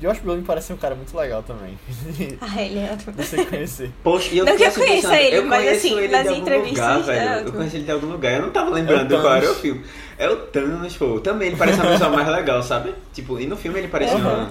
[0.00, 1.78] Josh Brolin parece ser um cara muito legal também.
[2.40, 3.12] Ah, ele é ótimo.
[3.16, 3.90] você conhecer.
[4.02, 6.26] Poxa, e eu Não que eu conheça pensando, ele, eu mas, conheço assim, ele nas
[6.26, 7.02] entrevistas, lugar, é
[7.34, 7.46] velho.
[7.48, 9.84] Eu conheço ele de algum lugar, eu não tava lembrando É qual era o filme.
[10.18, 11.20] É o Thanos, pô.
[11.20, 12.94] Também ele parece uma pessoa mais legal, sabe?
[13.12, 14.50] Tipo, e no filme ele parecia Aham.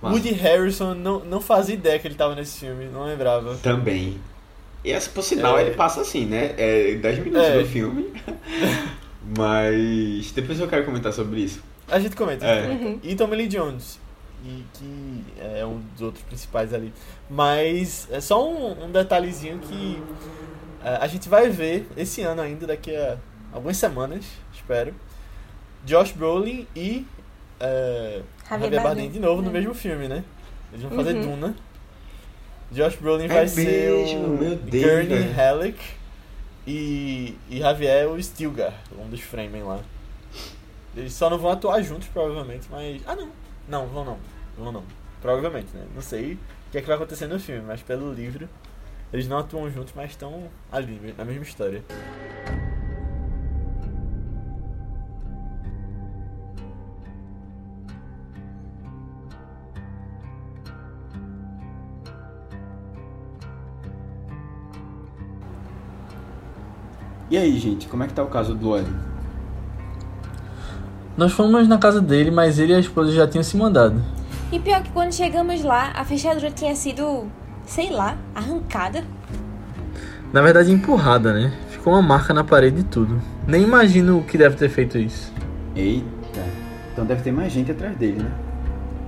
[0.00, 0.10] uma...
[0.12, 3.56] Woody Harrison não, não fazia ideia que ele tava nesse filme, não lembrava.
[3.56, 4.16] Também.
[4.84, 5.62] E essa, por sinal, É.
[5.62, 6.54] ele passa assim, né?
[6.56, 7.58] É 10 minutos É.
[7.58, 8.12] do filme.
[9.36, 11.60] Mas depois eu quero comentar sobre isso.
[11.90, 12.46] A gente comenta.
[12.46, 12.62] É.
[12.62, 13.06] comenta.
[13.06, 13.98] E Tommy Lee Jones,
[14.44, 16.92] e, que é um dos outros principais ali.
[17.28, 20.02] Mas é só um, um detalhezinho que
[20.84, 23.18] é, a gente vai ver esse ano ainda, daqui a
[23.52, 24.94] algumas semanas, espero.
[25.84, 27.06] Josh Brolin e
[27.60, 29.10] é, Javier Javier Bardem Bardem.
[29.10, 29.52] de novo no É.
[29.52, 30.24] mesmo filme, né?
[30.72, 31.36] Eles vão fazer Uhum.
[31.36, 31.54] Duna.
[32.70, 35.32] Josh Brolin É vai ser o Gurney.
[35.32, 35.78] Halleck
[36.66, 39.80] e, e Javier o Stilgar, um dos Fremen lá.
[40.96, 43.00] Eles só não vão atuar juntos, provavelmente, mas.
[43.06, 43.30] Ah, não.
[43.68, 44.18] Não, vão não.
[44.56, 44.84] Vão não.
[45.20, 45.84] Provavelmente, né?
[45.94, 48.48] Não sei o que é que vai acontecer no filme, mas pelo livro,
[49.12, 51.84] eles não atuam juntos, mas estão ali, na mesma história.
[67.30, 69.17] E aí, gente, como é que tá o caso do Ellen?
[71.18, 74.00] Nós fomos na casa dele, mas ele e a esposa já tinham se mandado.
[74.52, 77.26] E pior que quando chegamos lá, a fechadura tinha sido,
[77.66, 79.02] sei lá, arrancada.
[80.32, 81.52] Na verdade, empurrada, né?
[81.70, 83.20] Ficou uma marca na parede e tudo.
[83.48, 85.32] Nem imagino o que deve ter feito isso.
[85.74, 86.40] Eita,
[86.92, 88.30] então deve ter mais gente atrás dele, né?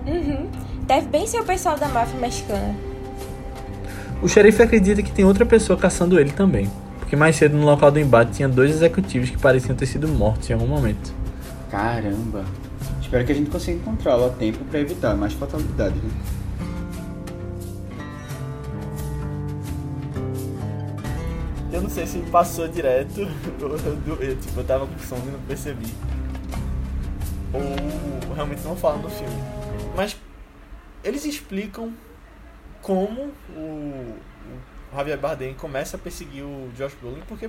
[0.08, 0.48] Uhum.
[0.88, 2.74] Deve bem ser o pessoal da máfia mexicana.
[4.20, 6.68] O xerife acredita que tem outra pessoa caçando ele também.
[6.98, 10.50] Porque mais cedo no local do embate tinha dois executivos que pareciam ter sido mortos
[10.50, 11.19] em algum momento.
[11.70, 12.44] Caramba.
[13.00, 16.10] Espero que a gente consiga encontrá-lo a tempo pra evitar mais fatalidades, né?
[21.72, 23.20] Eu não sei se passou direto,
[23.62, 25.86] ou eu, eu, tipo, eu tava com sono e não percebi.
[27.52, 29.40] Ou realmente não falam no filme.
[29.96, 30.16] Mas
[31.04, 31.92] eles explicam
[32.82, 34.16] como o,
[34.92, 37.48] o Javier Bardem começa a perseguir o Josh Brolin, porque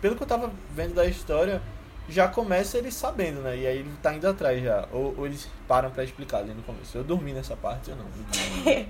[0.00, 1.62] pelo que eu tava vendo da história,
[2.08, 3.56] já começa ele sabendo, né?
[3.56, 4.86] E aí ele tá indo atrás já.
[4.92, 6.96] Ou, ou eles param pra explicar ali no começo.
[6.96, 8.06] Eu dormi nessa parte ou não?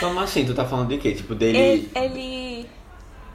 [0.00, 0.44] Como assim?
[0.44, 1.12] Tu tá falando de quê?
[1.14, 1.58] Tipo, dele...
[1.58, 1.90] Ele.
[1.94, 2.70] ele...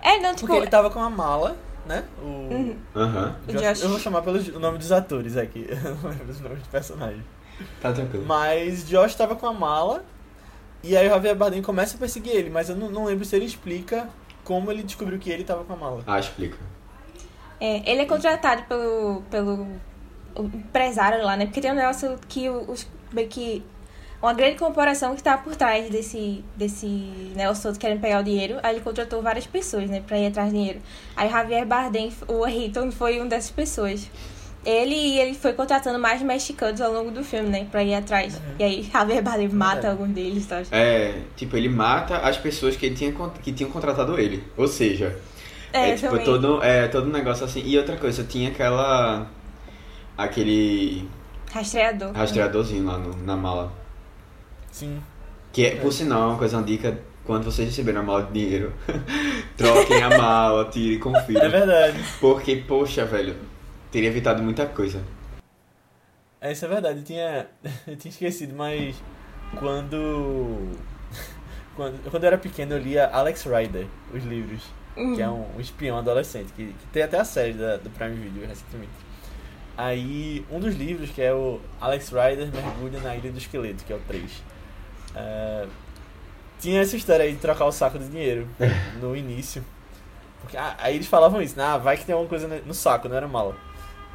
[0.02, 0.48] É, não, tipo.
[0.48, 2.04] Porque ele tava com uma mala, né?
[2.22, 2.76] O, Uhum.
[2.96, 3.82] Aham, O Josh- Josh.
[3.84, 5.68] Eu vou chamar pelo o nome dos atores aqui.
[5.70, 7.24] Eu não lembro os nomes dos personagens.
[7.82, 8.26] tá tranquilo.
[8.26, 10.04] Mas Josh tava com a mala.
[10.82, 12.50] E aí o Javier Bardem começa a perseguir ele.
[12.50, 14.08] Mas eu não, não lembro se ele explica
[14.46, 16.02] como ele descobriu que ele tava com a mala.
[16.08, 16.58] Ah, explica.
[17.60, 19.68] É, ele é contratado pelo, pelo
[20.38, 21.46] empresário lá, né?
[21.46, 22.88] Porque tem um negócio que os
[23.30, 23.64] que
[24.22, 26.88] uma grande corporação que tá por trás desse desse
[27.36, 28.60] negócio todo querendo pegar o dinheiro.
[28.64, 30.80] Aí ele contratou várias pessoas, né, pra ir atrás do dinheiro.
[31.16, 34.10] Aí Javier Bardem, o Hilton foi uma dessas pessoas.
[34.66, 37.66] Ele e ele foi contratando mais mexicanos ao longo do filme, né?
[37.72, 38.40] Pra ir atrás.
[38.60, 39.90] E aí Javier Bardem mata É.
[39.92, 40.62] alguns deles, tá?
[40.72, 44.44] É, tipo, ele mata as pessoas que, ele tinha, que tinham contratado ele.
[44.58, 45.18] Ou seja,
[45.74, 46.26] É, é, tipo, também.
[46.26, 47.62] todo, é todo um negócio assim.
[47.66, 49.28] E outra coisa, tinha aquela.
[50.18, 51.08] aquele
[51.52, 52.12] Rastreador.
[52.14, 53.72] rastreadorzinho lá no- na mala.
[54.72, 55.02] Sim.
[55.52, 57.00] Que é, por sinal, é uma coisa, uma dica.
[57.26, 58.74] Quando vocês receberem a mala de dinheiro,
[59.56, 61.50] troquem a mala, tirem, É confiram.
[61.50, 62.04] verdade.
[62.20, 63.36] Porque, poxa, velho,
[63.92, 65.04] teria evitado muita coisa.
[66.42, 67.00] É, isso é verdade.
[67.00, 67.48] Eu tinha,
[67.86, 68.96] eu tinha esquecido, mas
[69.60, 70.70] quando,
[71.76, 72.00] quando.
[72.10, 74.64] Quando eu era pequeno, eu lia Alex Rider, os livros.
[74.98, 75.16] Uhum.
[75.16, 76.52] Que é um, um espião adolescente.
[76.54, 78.92] Que, que tem até a série da, do Prime Video recentemente.
[79.78, 83.94] Aí, um dos livros, que é o Alex Rider Mergulha na Ilha do Esqueleto, que
[83.94, 84.44] é o 3.
[85.16, 85.68] é,
[86.60, 88.46] tinha essa história aí de trocar o saco de dinheiro
[89.00, 89.64] no início.
[90.42, 93.08] Porque, ah, aí eles falavam isso, ah, vai que tem alguma coisa no no saco,
[93.08, 93.56] não era mala.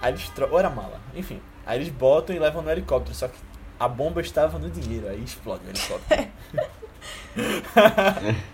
[0.02, 0.48] Aí eles tro...
[0.50, 1.40] Ou era mala, enfim.
[1.64, 3.38] Aí eles botam e levam no helicóptero, só que
[3.80, 6.28] a bomba estava no dinheiro, aí explode o helicóptero.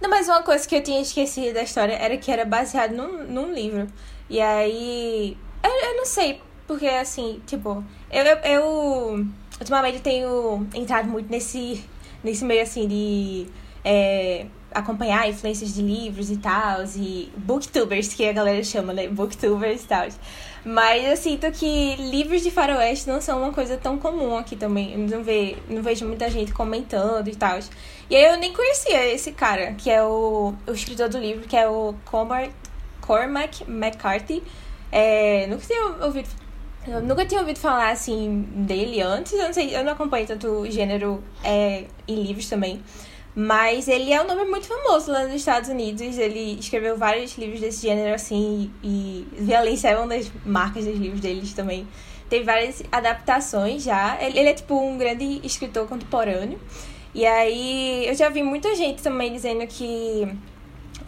[0.00, 3.24] Não, mas uma coisa que eu tinha esquecido da história era que era baseado num,
[3.24, 3.86] num livro.
[4.28, 5.36] E aí.
[5.62, 9.26] Eu, eu não sei, porque assim, tipo, eu, eu, eu
[9.58, 11.84] ultimamente tenho entrado muito nesse,
[12.22, 13.46] nesse meio assim de
[13.84, 19.08] é, acompanhar influências de livros e tal, e booktubers, que a galera chama, né?
[19.08, 20.08] Booktubers e tal.
[20.66, 24.94] Mas eu sinto que livros de faroeste não são uma coisa tão comum aqui também.
[24.94, 25.24] Eu não,
[25.68, 27.60] não vejo muita gente comentando e tal.
[28.10, 31.56] E aí eu nem conhecia esse cara, que é o, o escritor do livro, que
[31.56, 32.50] é o Cormac,
[33.00, 34.42] Cormac McCarthy.
[34.90, 36.28] É, nunca tinha ouvido.
[37.04, 39.34] Nunca tinha ouvido falar assim dele antes.
[39.34, 42.82] Eu não sei, eu não acompanho tanto gênero é, em livros também.
[43.38, 46.00] Mas ele é um nome muito famoso lá nos Estados Unidos.
[46.00, 51.20] Ele escreveu vários livros desse gênero, assim, e violência é uma das marcas dos livros
[51.20, 51.86] deles também.
[52.30, 54.16] Tem várias adaptações já.
[54.22, 56.58] Ele, ele é tipo um grande escritor contemporâneo.
[57.14, 60.26] E aí eu já vi muita gente também dizendo que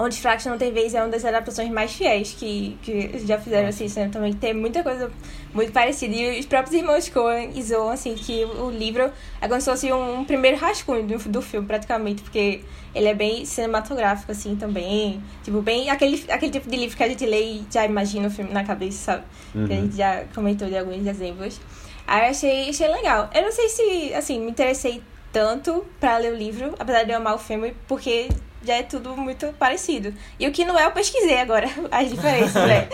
[0.01, 3.69] Onde Fracos Não Tem Vez é uma das adaptações mais fiéis que, que já fizeram
[3.69, 5.11] assim, sendo também tem muita coisa
[5.53, 6.15] muito parecida.
[6.15, 10.25] E os próprios irmãos Coen zoam assim que o livro é como se fosse um,
[10.25, 12.61] primeiro rascunho do, do filme, praticamente, porque
[12.95, 15.21] ele é bem cinematográfico, assim, também.
[15.43, 18.31] Tipo, bem aquele, aquele tipo de livro que a gente lê e já imagina o
[18.31, 19.25] filme na cabeça, sabe?
[19.67, 21.61] Que a gente já comentou de alguns exemplos.
[22.07, 23.29] Aí eu achei, achei legal.
[23.35, 27.17] Eu não sei se, assim, me interessei tanto pra ler o livro, apesar de eu
[27.17, 28.29] amar o filme, porque
[28.63, 30.15] já é tudo muito parecido.
[30.39, 32.89] E o que não é, eu pesquisei agora, as diferenças, né?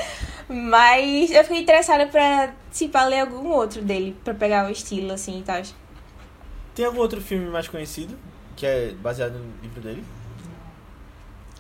[0.49, 5.13] Mas eu fiquei interessada pra, se pá, ler algum outro dele, pra pegar o estilo,
[5.13, 5.63] assim, e tal.
[6.75, 8.19] Tem algum outro filme mais conhecido,
[8.57, 10.05] que é baseado no livro dele?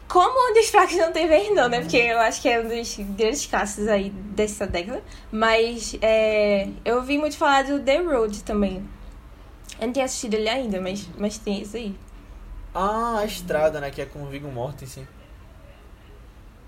[0.08, 1.80] Como Onde os Fracos Não Tem Vez, não, né?
[1.80, 5.02] Porque eu acho que é um dos grandes clássicos aí dessa década.
[5.32, 8.88] Mas é, eu ouvi muito falar do The Road também.
[9.80, 11.96] Eu não tinha assistido ele ainda, mas, mas tem isso aí.
[12.74, 15.06] Ah, A Estrada, né, que é com o Viggo Mortensen.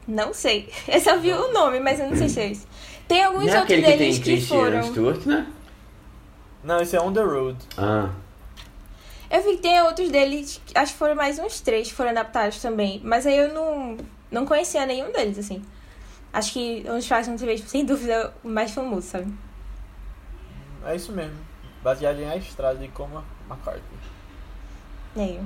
[0.06, 0.72] Não sei.
[0.86, 2.66] Eu só vi o nome, mas eu não sei se é esse.
[3.08, 4.82] Tem alguns Não é outros que deles tem que, foram.
[4.84, 5.46] Stewart, né?
[6.62, 7.58] Não, esse é On The Road.
[7.76, 8.10] Ah,
[9.30, 12.60] Eu vi que tem outros deles, acho que foram mais uns três que foram adaptados
[12.60, 13.00] também.
[13.04, 13.96] Mas aí eu não,
[14.30, 15.62] não conhecia nenhum deles, assim.
[16.32, 19.32] Acho que Tem Vez, sem dúvida, o mais famoso, sabe?
[20.84, 21.36] É isso mesmo.
[21.82, 23.82] Baseado em A Estrada de Coma McCarthy.
[25.16, 25.40] É.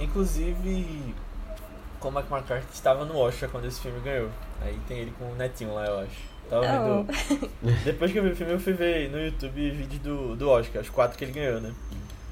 [0.00, 1.14] Inclusive,
[2.00, 4.30] Coma McCarthy estava no Oscar quando esse filme ganhou.
[4.60, 6.28] Aí tem ele com o netinho lá, eu acho.
[6.48, 7.04] Tava Oh.
[7.04, 7.50] vendo.
[7.84, 10.80] Depois que eu vi o filme, eu fui ver no YouTube vídeos do, do Oscar,
[10.82, 11.72] os quatro que ele ganhou, né?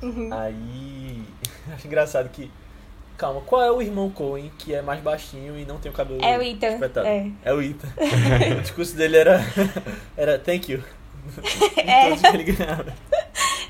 [0.03, 0.33] Uhum.
[0.33, 1.23] Aí.
[1.75, 2.51] Acho engraçado que.
[3.19, 6.23] Calma, qual é o irmão Coen que é mais baixinho e não tem o cabelo
[6.23, 6.67] É o Ethan.
[6.75, 7.07] espetado?
[7.07, 7.31] É.
[7.43, 7.89] É o Ethan.
[8.59, 9.41] o discurso dele era.
[10.17, 10.83] Era thank you.
[11.77, 12.09] É.
[12.09, 12.87] Todos que ele ganhava.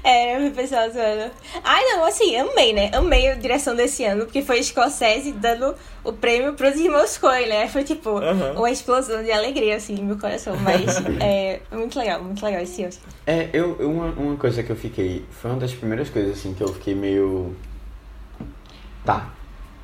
[0.05, 1.33] É, o pessoal zoando.
[1.65, 2.91] Ai, não, assim, amei, né?
[2.95, 7.67] Amei a direção desse ano, porque foi Scorsese dando o prêmio pros irmãos Coen, né?
[7.69, 8.11] Foi tipo
[8.57, 10.57] uma explosão de alegria, assim, no meu coração.
[10.59, 13.09] Mas é muito legal, muito legal esse Oscar.
[13.27, 15.25] É, eu, eu- uma, uma coisa que eu fiquei.
[15.31, 17.57] Foi uma das primeiras coisas assim que eu fiquei meio.
[19.05, 19.31] Tá.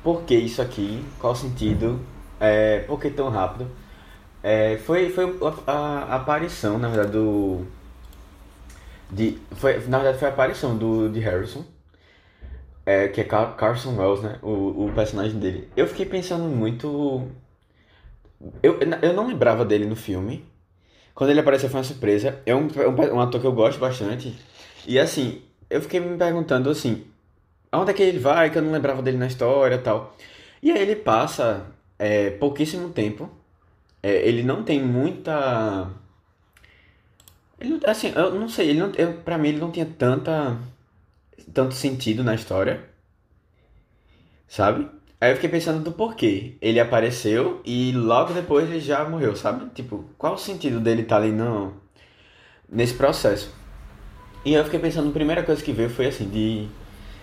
[0.03, 1.03] Por que isso aqui?
[1.19, 1.99] Qual o sentido?
[2.39, 3.69] É, por que tão rápido?
[4.43, 5.25] É, foi foi
[5.65, 7.65] a, a aparição, na verdade, do.
[9.09, 11.63] De, foi, na verdade, foi a aparição do de Harrison.
[12.85, 14.39] É, que é Car Carson Wells, né?
[14.41, 15.69] O, o personagem dele.
[15.77, 17.25] Eu fiquei pensando muito.
[18.61, 20.45] Eu, eu não lembrava dele no filme.
[21.15, 22.41] Quando ele apareceu foi uma surpresa.
[22.45, 24.37] É um, um, um ator que eu gosto bastante.
[24.85, 27.05] E assim, eu fiquei me perguntando assim,
[27.71, 30.15] aonde é que ele vai, que eu não lembrava dele na história tal.
[30.61, 31.65] E aí ele passa
[31.97, 33.29] é, pouquíssimo tempo
[34.03, 35.89] é, ele não tem muita.
[37.59, 40.57] Ele, não- assim, eu não sei, ele não, eu, pra mim ele não tinha tanta,
[41.53, 42.89] tanto sentido na história,
[44.47, 44.87] sabe?
[45.19, 46.57] Aí eu fiquei pensando do porquê.
[46.61, 49.69] Ele apareceu e logo depois ele já morreu, sabe?
[49.73, 51.73] Tipo, qual o sentido dele estar ali no,
[52.69, 53.53] nesse processo?
[54.45, 56.67] E eu fiquei pensando, a primeira coisa que veio foi assim, de...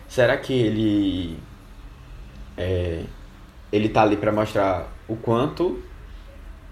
[0.09, 1.39] Será que ele...
[2.57, 3.05] É,
[3.73, 5.83] ele tá ali pra mostrar o quanto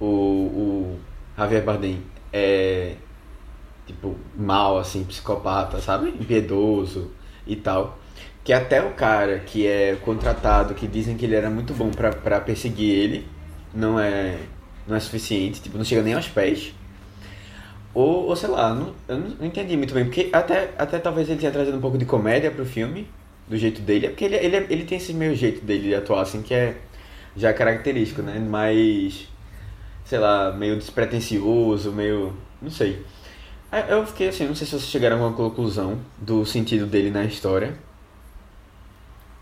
[0.00, 0.98] o, o
[1.36, 2.94] Javier Bardem é,
[3.86, 6.10] tipo, mal, assim, psicopata, sabe?
[6.10, 7.10] Impiedoso
[7.46, 7.98] e tal.
[8.44, 12.10] Que até o cara que é contratado, que dizem que ele era muito bom pra,
[12.10, 13.26] pra perseguir ele,
[13.74, 14.38] não é,
[14.86, 16.74] não é suficiente, tipo, não chega nem aos pés.
[17.94, 21.28] Ou, ou sei lá, não, eu não, não entendi muito bem, porque até, até talvez
[21.28, 23.08] ele tenha trazido um pouco de comédia pro filme,
[23.48, 26.22] do jeito dele, é porque ele, ele, ele tem esse meio jeito dele de atuar,
[26.22, 26.76] assim, que é
[27.36, 28.38] já característico, né?
[28.38, 29.28] Mas,
[30.08, 32.34] sei lá, meio despretensioso, meio.
[32.62, 33.04] não sei.
[33.90, 37.24] Eu fiquei assim, não sei se vocês chegaram a alguma conclusão do sentido dele na
[37.24, 37.76] história.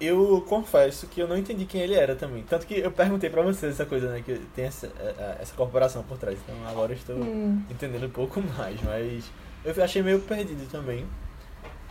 [0.01, 2.43] Eu confesso que eu não entendi quem ele era também.
[2.43, 4.21] Tanto que eu perguntei pra vocês essa coisa, né?
[4.27, 6.37] Que tem essa, eh, essa corporação por trás.
[6.45, 7.63] Então agora eu estou Hum.
[7.71, 8.79] entendendo um pouco mais.
[8.83, 9.25] Mas
[9.65, 11.07] eu achei meio perdido também.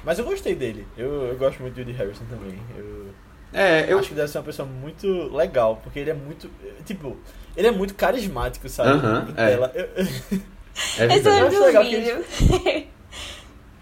[0.03, 0.85] Mas eu gostei dele.
[0.95, 2.59] Eu, eu gosto muito de Woody Harrison também.
[2.77, 3.07] Eu,
[3.51, 3.97] É, eu.
[3.97, 5.77] acho que deve ser uma pessoa muito legal.
[5.81, 6.47] Porque ele é muito.
[6.85, 7.17] Tipo,
[7.55, 8.89] ele é muito carismático, sabe?
[8.89, 9.47] Aham, é.
[9.49, 9.71] tela.
[9.75, 9.85] Eu-
[10.99, 12.25] É Esse é que vídeo.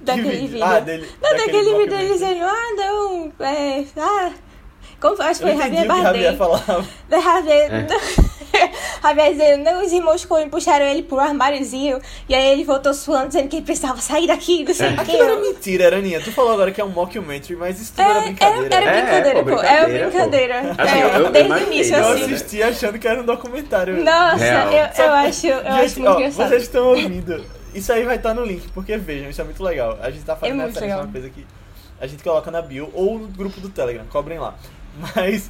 [0.01, 0.63] Daquele Que vídeo.
[0.63, 1.07] Ah, dele.
[1.21, 2.09] Não, daquele vídeo dele mockumentary.
[2.09, 3.85] dizendo, ah, não, é.
[3.97, 4.31] Ah.
[5.03, 6.37] Como acho que Eu foi Javier que Javier Bardem.
[6.37, 6.85] falava.
[7.09, 7.71] Da Javier.
[7.73, 7.87] É.
[9.03, 11.99] Javier dizendo, não, os irmãos Coen puxaram ele pro armáriozinho.
[12.29, 14.99] E aí ele voltou suando, dizendo que ele precisava sair daqui, não sei o que.
[15.01, 16.21] Aquilo era mentira, era Aninha.
[16.21, 18.75] Tu falou agora que é um mockumentary, mas isso tudo era É, brincadeira.
[18.75, 19.61] era, era É, brincadeira, pô, pô.
[19.63, 20.59] É brincadeira, brincadeira.
[20.77, 22.23] Assim, É, eu- eu desde o início, Eu assim.
[22.23, 24.03] assisti achando que era um documentário.
[24.03, 26.49] Nossa, eu, eu acho, eu acho Gente, muito ó, engraçado.
[26.49, 27.45] vocês estão ouvindo.
[27.75, 29.97] Isso aí vai estar no link, porque vejam, isso é muito legal.
[30.01, 31.05] A gente tá fazendo É muito referência a legal.
[31.07, 31.45] uma coisa que
[31.99, 34.53] a gente coloca na bio ou no grupo do Telegram, cobrem lá.
[35.15, 35.49] Mas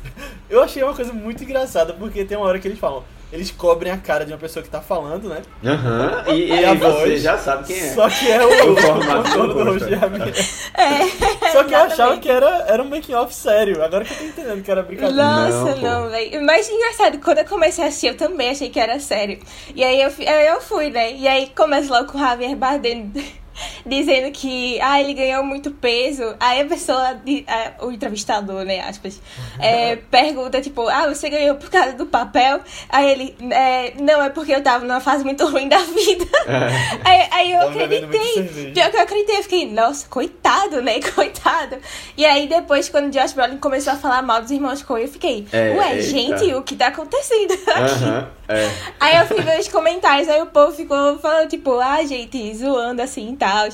[0.49, 3.91] eu achei uma coisa muito engraçada, porque tem uma hora que eles falam, eles cobrem
[3.91, 5.41] a cara de uma pessoa que tá falando, né?
[5.65, 7.21] Aham, e, e E a aí você voz.
[7.21, 7.93] já sabe quem é.
[7.93, 11.49] Só que é o, O dono do de é.
[11.51, 13.83] Só que eu achava que era, era um making off sério.
[13.83, 15.23] Agora que eu tô entendendo que era brincadeira.
[15.23, 16.45] Nossa, Não, velho.
[16.45, 19.39] Mas engraçado, quando eu comecei a assistir, eu também achei que era sério.
[19.75, 21.13] E aí eu, eu fui, né?
[21.13, 23.11] E aí começa logo com o Javier Bardem
[23.85, 26.35] dizendo que ah, ele ganhou muito peso.
[26.39, 29.21] Aí a pessoa, a- o entrevistador, né, aspas,
[29.59, 32.59] é, pergunta, tipo, ah, você ganhou por causa do papel?
[32.89, 36.25] Aí ele, é, não, é porque eu tava numa fase muito ruim da vida.
[37.03, 38.71] Aí, aí eu Tava acreditei.
[38.73, 40.99] Pior que eu acreditei, eu fiquei, nossa, coitado, né?
[41.15, 41.77] Coitado.
[42.17, 45.07] E aí depois, quando o Josh Brolin começou a falar mal dos irmãos Coen, eu
[45.09, 46.01] fiquei, É, ué, eita.
[46.03, 47.69] gente, o que tá acontecendo aqui?
[48.03, 48.69] Aham, é.
[48.99, 53.01] Aí eu fui ver os comentários, aí o povo ficou falando, tipo, ah, gente, zoando
[53.01, 53.67] assim e tal.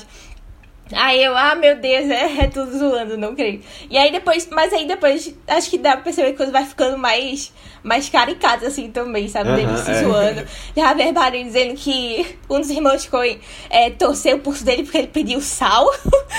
[0.92, 3.60] Aí eu, ah, meu Deus, é, é tudo zoando, não creio.
[3.88, 6.98] E aí depois, mas aí depois, acho que dá pra perceber que coisa vai ficando
[6.98, 9.50] mais, mais caricata, assim, também, sabe?
[9.50, 10.02] Aham, Dele se é.
[10.02, 10.44] zoando.
[10.76, 15.06] Já Barbário dizendo que um dos irmãos Coen é, torceu o pulso dele porque ele
[15.06, 15.88] pediu sal.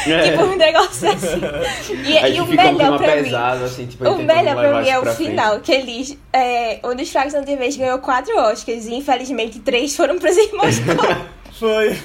[0.06, 0.20] É.
[0.32, 1.42] tipo, um negócio assim.
[2.04, 3.24] E, Aí e o melhor pra mim...
[3.24, 5.30] pesado, assim, tipo, O melhor pra mim é o pra frente.
[5.30, 6.18] final, que eles.
[6.34, 11.41] É, um dos fracos TV ganhou quatro Oscars e infelizmente três foram pros irmãos Coen.
[11.62, 11.90] Foi.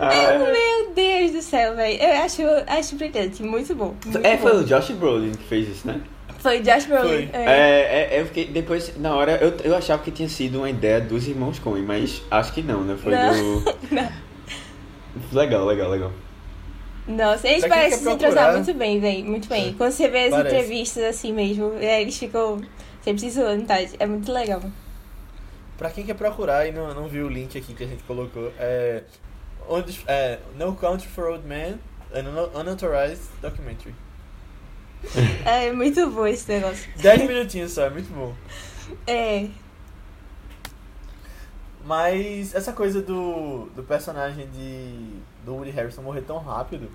[0.00, 2.00] Ah, Meu Deus do céu, velho.
[2.00, 3.94] Eu acho, acho brilhante, muito bom.
[4.04, 4.58] muito é, foi bom.
[4.60, 6.00] o Josh Brolin que fez isso, né?
[6.38, 7.26] Foi o Josh Brolin.
[7.26, 7.30] Foi.
[7.32, 7.44] É.
[7.44, 11.00] É, é, eu fiquei, depois, na hora, eu, eu achava que tinha sido uma ideia
[11.00, 12.96] dos irmãos Coen, mas acho que não, né?
[12.96, 13.76] Foi Não, do...
[13.90, 14.08] não.
[15.32, 16.12] Legal, legal, legal.
[17.08, 19.24] Nossa, eles Pra parecem se entrosar muito bem, velho.
[19.24, 19.74] Muito bem.
[19.74, 20.54] Quando você vê as Parece.
[20.54, 22.60] entrevistas assim mesmo, é, eles ficam
[23.02, 23.76] sempre se zoando, tá?
[23.98, 24.62] É muito legal.
[25.78, 28.52] Pra quem quer procurar e não, não viu o link aqui que a gente colocou,
[28.58, 29.04] é,
[29.68, 31.78] onde, é No Country for Old Men,
[32.12, 33.94] an Unauthorized Documentary.
[35.46, 36.90] É muito bom esse negócio.
[36.96, 38.34] 10 minutinhos só, é muito bom.
[39.06, 39.46] É.
[41.84, 46.90] Mas essa coisa do, do personagem de do Woody Harrison morrer tão rápido,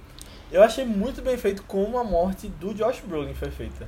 [0.51, 3.87] eu achei muito bem feito como a morte do Josh Brolin foi feita.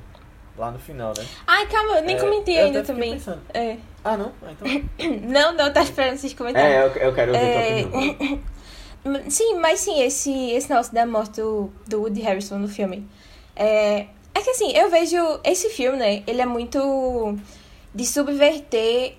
[0.58, 1.24] Lá no final, né?
[1.46, 3.12] Ai, calma, eu nem É, comentei eu ainda também.
[3.12, 3.42] pensando.
[3.52, 3.76] É.
[4.02, 4.32] Ah, não?
[4.42, 4.66] Ah, então.
[5.22, 6.70] Não, não, tá esperando vocês comentarem.
[6.72, 8.40] É, eu, eu quero ouvir É, tua opinião.
[9.30, 13.06] Sim, mas sim, esse, esse negócio da morte do, do Woody Harrison no filme.
[13.54, 16.22] É, é que assim, eu vejo esse filme, né?
[16.26, 17.38] Ele é muito
[17.94, 19.14] de subverter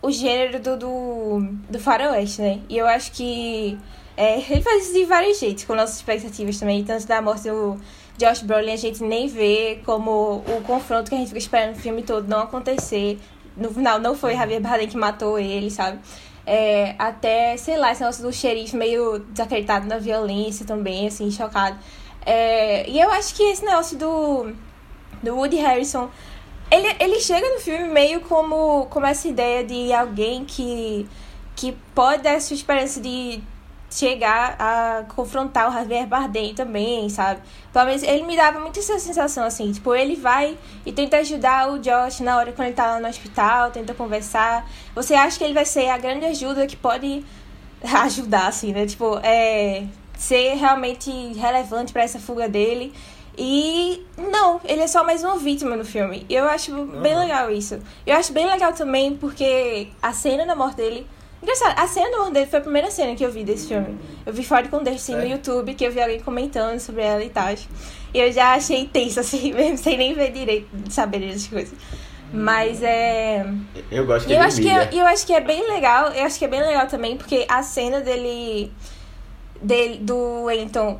[0.00, 2.60] o gênero do, do, do faroeste, né?
[2.68, 3.76] E eu acho que
[4.16, 6.84] é, ele faz isso de vários jeitos, com nossas expectativas também.
[6.84, 7.80] Tanto da morte do
[8.22, 11.78] Josh Brolin, a gente nem vê como o confronto que a gente fica esperando o
[11.78, 13.18] filme todo não acontecer.
[13.56, 15.98] no final não foi Javier Bardem que matou ele, sabe?
[16.46, 21.76] É, até, sei lá, esse negócio do xerife meio desacreditado na violência também, assim, chocado.
[22.24, 24.52] É, e eu acho que esse negócio do,
[25.20, 26.08] do Woody Harrison,
[26.70, 31.08] ele, ele chega no filme meio como, como essa ideia de alguém que,
[31.56, 33.42] que pode dar essa esperança de
[33.92, 37.40] chegar a confrontar o Javier Bardem também, sabe?
[37.72, 41.70] Pelo menos ele me dava muito essa sensação, assim, tipo, ele vai e tenta ajudar
[41.70, 44.68] o Josh na hora quando ele tá lá no hospital, tenta conversar.
[44.94, 47.24] Você acha que ele vai ser a grande ajuda que pode
[48.02, 48.86] ajudar, assim, né?
[48.86, 49.84] Tipo, é,
[50.16, 52.94] ser realmente relevante para essa fuga dele.
[53.36, 56.26] E não, ele é só mais uma vítima no filme.
[56.28, 57.00] Eu acho uhum.
[57.00, 57.78] bem legal isso.
[58.06, 61.06] Eu acho bem legal também porque a cena da morte dele
[61.42, 63.98] Engraçado, a cena do amor dele foi a primeira cena que eu vi desse filme.
[64.24, 67.30] Eu vi Ford com assim, no YouTube, que eu vi alguém comentando sobre ela e
[67.30, 67.52] tal.
[68.14, 71.74] E eu já achei tenso, assim, mesmo sem nem ver direito, saber dessas coisas.
[72.32, 73.44] Mas é.
[73.90, 76.12] Eu gosto que eu acho que é, Eu acho que é bem legal.
[76.12, 78.72] Eu acho que é bem legal também, porque a cena dele.
[79.60, 80.98] dele do Wellington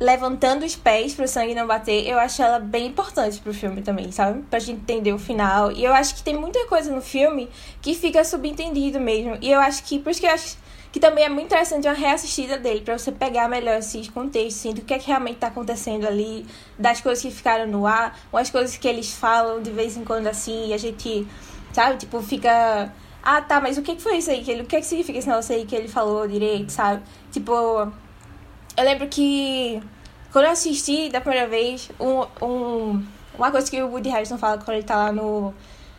[0.00, 4.10] levantando os pés pro sangue não bater, eu acho ela bem importante pro filme também,
[4.10, 4.42] sabe?
[4.50, 5.70] Pra gente entender o final.
[5.70, 7.48] E eu acho que tem muita coisa no filme
[7.80, 9.38] que fica subentendido mesmo.
[9.40, 10.56] E eu acho que, por isso que eu acho
[10.90, 14.72] que também é muito interessante uma reassistida dele, para você pegar melhor esses contextos, assim,
[14.72, 16.46] do que é que realmente tá acontecendo ali,
[16.78, 20.28] das coisas que ficaram no ar, umas coisas que eles falam de vez em quando
[20.28, 21.26] assim, e a gente,
[21.72, 22.92] sabe, tipo, fica.
[23.20, 24.42] Ah, tá, mas o que foi isso aí?
[24.60, 27.02] O que, é que significa esse negócio aí que ele falou direito, sabe?
[27.32, 27.90] Tipo,
[28.76, 29.80] eu lembro que
[30.32, 33.06] quando eu assisti da primeira vez, um, um,
[33.38, 35.54] uma coisa que o Woody Harrison fala quando ele tá lá no,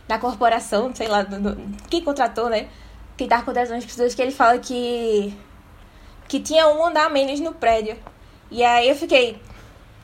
[0.08, 1.56] na corporação, sei lá, no,
[1.90, 2.68] quem contratou, né?
[3.18, 5.34] Quem tá contratando as pessoas, que ele fala que.
[6.28, 7.98] que tinha um andar menos no prédio.
[8.52, 9.40] E aí eu fiquei,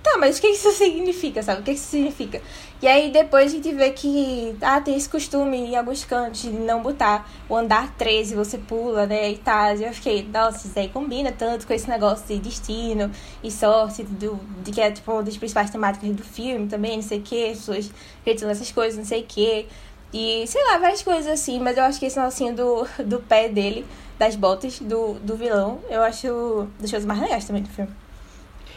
[0.04, 1.62] Tá, mas o que isso significa, sabe?
[1.62, 2.42] O que isso significa?
[2.82, 6.50] E aí depois a gente vê que ah, tem esse costume em alguns cantos de
[6.50, 9.30] não botar o andar 13, você pula, né?
[9.30, 9.76] E tal.
[9.76, 13.12] E eu fiquei, nossa, isso aí combina tanto com esse negócio de destino
[13.44, 17.04] e sorte, do, de que é tipo uma das principais temáticas do filme também, não
[17.04, 17.92] sei o as pessoas
[18.22, 19.68] acreditando nessas coisas, não sei o que.
[20.12, 23.48] E sei lá, várias coisas assim, mas eu acho que esse negocinho do, do pé
[23.48, 23.86] dele,
[24.18, 27.92] das botas do, do vilão, eu acho das coisas mais legais também do filme.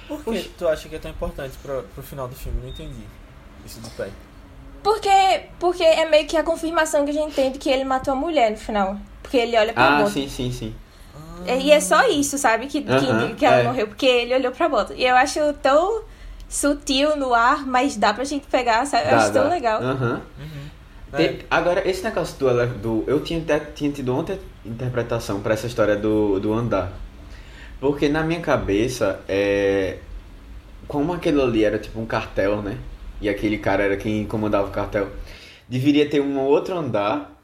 [0.08, 2.60] Por que tu acha que é tão importante pro, pro final do filme?
[2.62, 3.04] Não entendi.
[3.64, 4.10] Isso do pé.
[4.82, 5.08] Porque,
[5.58, 8.16] porque é meio que a confirmação que a gente tem de que ele matou a
[8.16, 8.98] mulher no final.
[9.22, 10.10] Porque ele olha pra ah, bota.
[10.10, 10.74] Ah, sim, sim, sim.
[11.46, 12.66] E é só isso, sabe?
[12.66, 13.62] Que, uh -huh, que, que, ela é.
[13.64, 13.86] morreu.
[13.86, 14.94] Porque ele olhou pra bota.
[14.94, 16.02] E eu acho tão
[16.48, 19.06] sutil no ar, mas dá pra gente pegar, sabe?
[19.06, 19.40] Eu dá, acho dá.
[19.40, 19.82] tão legal.
[19.82, 20.12] Uhum.
[20.12, 20.64] Uhum.
[21.14, 21.38] É.
[21.50, 23.04] Agora, esse negócio do, do.
[23.06, 23.42] Eu tinha,
[23.74, 26.92] tinha tido outra interpretação pra essa história do, do andar.
[27.84, 29.98] Porque na minha cabeça, é...
[30.88, 32.78] como aquele ali era tipo um cartel, né?
[33.20, 35.08] E aquele cara era quem comandava o cartel,
[35.68, 37.38] deveria ter um outro andar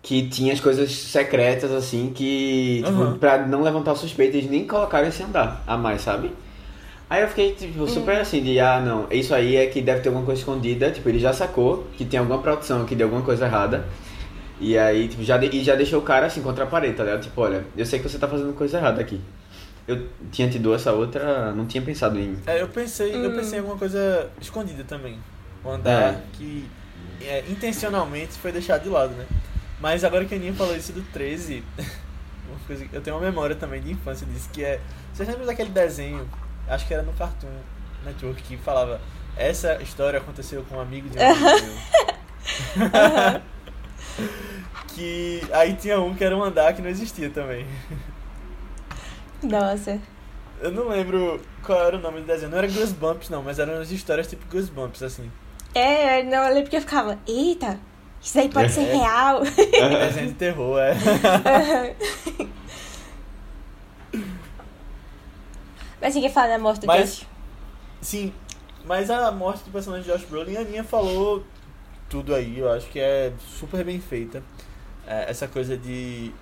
[0.00, 2.82] que tinha as coisas secretas, assim, que.
[2.82, 3.18] Tipo, uhum.
[3.18, 6.30] pra não levantar suspeitas nem colocar esse andar a mais, sabe?
[7.10, 8.20] Aí eu fiquei, tipo, super hum.
[8.22, 10.90] assim, de, ah, não, isso aí é que deve ter alguma coisa escondida.
[10.90, 13.84] Tipo, ele já sacou que tem alguma produção aqui de alguma coisa errada.
[14.58, 17.04] E aí, tipo, já, de, e já deixou o cara assim contra a parede, tá
[17.04, 17.20] ligado?
[17.20, 19.20] Tipo, olha, eu sei que você tá fazendo coisa errada aqui.
[19.86, 22.36] Eu tinha tido essa outra, não tinha pensado em.
[22.46, 23.24] É, eu pensei, hum.
[23.24, 25.18] eu pensei em alguma coisa escondida também.
[25.64, 26.22] Um andar é.
[26.32, 26.68] que
[27.20, 29.26] é, intencionalmente foi deixado de lado, né?
[29.80, 31.64] Mas agora que a Aninha falou isso do 13,
[32.66, 34.80] coisa, eu tenho uma memória também de infância disso, que é.
[35.12, 36.28] Vocês lembram daquele desenho?
[36.68, 37.48] Acho que era no Cartoon
[38.04, 39.00] Network que falava
[39.36, 43.42] essa história aconteceu com um amigo de um amigo meu.
[44.88, 47.66] que aí tinha um que era um andar que não existia também.
[49.42, 50.00] Nossa.
[50.60, 52.50] Eu não lembro qual era o nome do desenho.
[52.50, 55.30] Não era Goosebumps, não, mas eram as histórias tipo Goosebumps, assim.
[55.74, 57.80] É, não, eu lembro que eu ficava, eita,
[58.20, 58.68] isso aí pode é.
[58.74, 59.42] ser real.
[59.44, 60.94] É desenho de terror, é.
[66.00, 67.26] mas ninguém fala da morte do Josh.
[68.00, 68.32] Sim,
[68.84, 71.44] mas a morte do personagem de Josh Brolin, a Aninha falou
[72.08, 72.58] tudo aí.
[72.58, 74.42] Eu acho que é super bem feita.
[75.06, 76.32] É, essa coisa de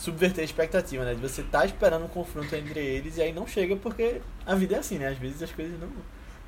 [0.00, 1.14] subverter a expectativa, né?
[1.14, 4.76] De você tá esperando um confronto entre eles e aí não chega porque a vida
[4.76, 5.08] é assim, né?
[5.08, 5.90] Às vezes as coisas não,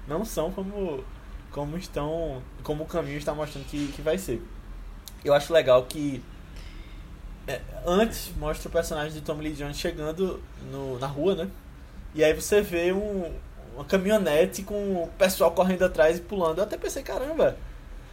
[0.08, 1.04] não são como,
[1.50, 2.42] como estão.
[2.62, 4.42] como o caminho está mostrando que, que vai ser.
[5.22, 6.22] Eu acho legal que
[7.46, 11.50] é, antes mostra o personagem de Tommy Lee Jones chegando no, na rua, né?
[12.14, 13.30] E aí você vê um,
[13.74, 16.58] uma caminhonete com o pessoal correndo atrás e pulando.
[16.58, 17.56] Eu até pensei, caramba.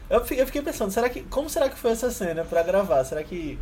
[0.10, 3.04] Eu fiquei, eu fiquei pensando, será que como será que foi essa cena para gravar?
[3.06, 3.58] Será que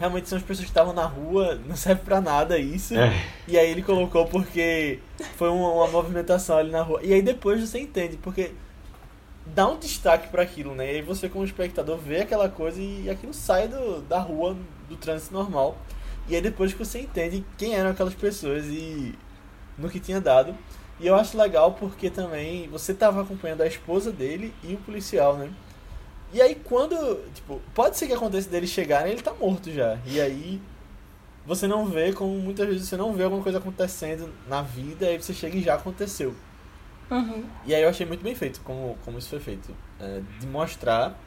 [0.00, 2.96] realmente são as pessoas que estavam na rua, não serve pra nada isso.
[2.96, 3.12] É.
[3.46, 4.98] E aí ele colocou porque
[5.36, 7.00] foi uma, uma, movimentação ali na rua.
[7.02, 8.52] E aí depois você entende, porque
[9.44, 10.86] dá um destaque para aquilo, né?
[10.86, 14.56] E aí você como espectador vê aquela coisa e aquilo sai do, da rua,
[14.88, 15.76] do trânsito normal.
[16.26, 19.14] E aí depois que você entende quem eram aquelas pessoas e
[19.76, 20.56] no que tinha dado.
[20.98, 25.36] E eu acho legal porque também você tava acompanhando a esposa dele e o policial,
[25.36, 25.50] né?
[26.32, 26.96] E aí quando,
[27.34, 29.98] tipo, pode ser que aconteça dele chegarem, ele tá morto já.
[30.06, 30.60] E aí
[31.44, 35.20] você não vê como muitas vezes você não vê alguma coisa acontecendo na vida, aí
[35.20, 36.34] você chega e já aconteceu.
[37.10, 37.44] Uhum.
[37.66, 39.74] E aí eu achei muito bem feito como, como isso foi feito.
[39.98, 41.18] É, de mostrar,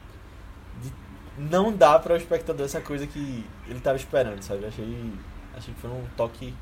[0.82, 0.90] de
[1.36, 4.62] não dar para o espectador essa coisa que ele tava esperando, sabe?
[4.62, 5.12] Eu achei,
[5.54, 6.54] achei que foi um toque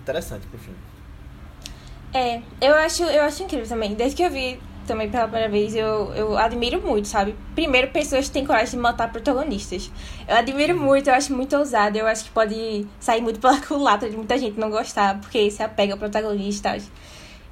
[0.00, 0.78] interessante pro filme.
[2.12, 3.94] É, eu acho, eu acho incrível também.
[3.94, 7.36] Desde que eu vi também pela primeira vez, eu, eu admiro muito, sabe?
[7.54, 9.88] Primeiro, pessoas que têm coragem de matar protagonistas.
[10.26, 11.96] Eu admiro muito, eu acho muito ousado.
[11.96, 15.62] Eu acho que pode sair muito pela culatra de muita gente não gostar, porque se
[15.62, 16.76] apega ao protagonista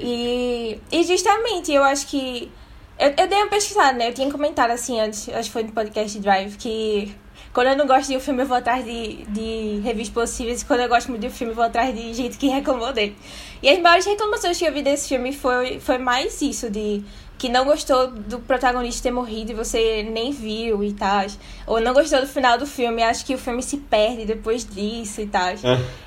[0.00, 0.80] e.
[0.90, 2.50] E, justamente, eu acho que.
[2.98, 4.08] Eu, eu dei uma pesquisada, né?
[4.08, 7.14] Eu tinha comentado assim antes, acho que foi no podcast Drive, que
[7.52, 10.62] quando eu não gosto de um filme, eu vou atrás de, de reviews possíveis.
[10.62, 12.92] E quando eu gosto muito de um filme, eu vou atrás de gente que reclamou
[12.92, 13.16] dele.
[13.62, 17.02] E as maiores reclamações que eu vi desse filme foi, foi mais isso, de
[17.38, 21.24] que não gostou do protagonista ter morrido e você nem viu e tal.
[21.66, 25.20] Ou não gostou do final do filme, acho que o filme se perde depois disso
[25.20, 25.48] e tal.
[25.50, 25.56] É.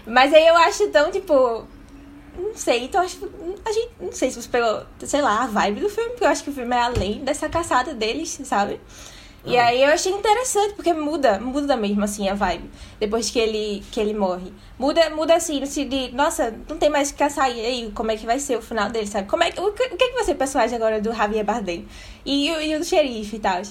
[0.06, 1.66] Mas aí eu acho tão, tipo.
[2.38, 3.18] Não sei, então acho.
[3.66, 6.30] A gente, não sei se você pegou, sei lá, a vibe do filme, porque eu
[6.30, 8.80] acho que o filme é além dessa caçada deles, sabe?
[9.44, 12.70] E aí eu achei interessante, porque muda, muda mesmo assim a vibe,
[13.00, 14.54] depois que ele, que ele morre.
[14.78, 17.18] Muda, muda assim, de, nossa, não tem mais que
[17.58, 19.28] e aí, como é que vai ser o final dele, sabe?
[19.28, 21.44] Como é, o, que, o que é que vai ser o personagem agora do Javier
[21.44, 21.88] Bardem?
[22.26, 23.62] E, o- e o xerife e tal.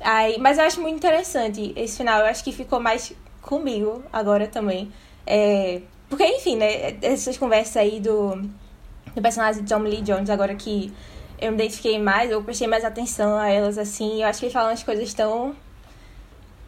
[0.00, 4.48] Aí, mas eu acho muito interessante esse final, eu acho que ficou mais comigo agora
[4.48, 4.92] também.
[5.24, 8.42] É, porque, enfim, né, essas conversas aí do,
[9.14, 10.92] do personagem de Tom Lee Jones, agora que
[11.42, 14.52] eu me identifiquei mais, eu prestei mais atenção a elas, assim, eu acho que ele
[14.52, 15.54] fala umas coisas tão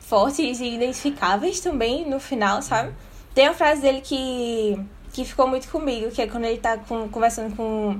[0.00, 2.92] fortes e identificáveis também no final, sabe?
[3.34, 4.78] Tem uma frase dele que,
[5.12, 7.98] que ficou muito comigo, que é quando ele tá com, conversando com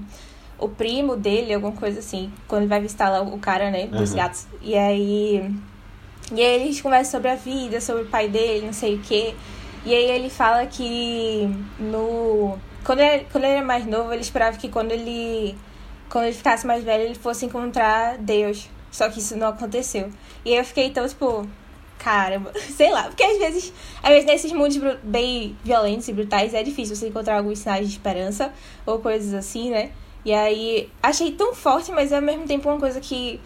[0.59, 4.11] o primo dele, alguma coisa assim, quando ele vai visitar lá o cara, né, dos
[4.11, 4.17] Uhum.
[4.17, 4.47] gatos.
[4.63, 5.51] E aí.
[6.33, 9.35] E aí eles conversam sobre a vida, sobre o pai dele, não sei o quê.
[9.85, 11.49] E aí ele fala que
[11.79, 12.57] no.
[12.85, 15.55] Quando ele, quando ele era mais novo, ele esperava que quando ele.
[16.09, 18.69] Quando ele ficasse mais velho, ele fosse encontrar Deus.
[18.91, 20.11] Só que isso não aconteceu.
[20.45, 21.49] E aí eu fiquei tão, tipo,
[21.99, 26.63] caramba, sei lá, porque às vezes, às vezes nesses mundos bem violentos e brutais é
[26.63, 28.53] difícil você encontrar alguns sinais de esperança
[28.85, 29.91] ou coisas assim, né?
[30.25, 33.41] E aí achei tão forte, mas ao mesmo tempo uma coisa que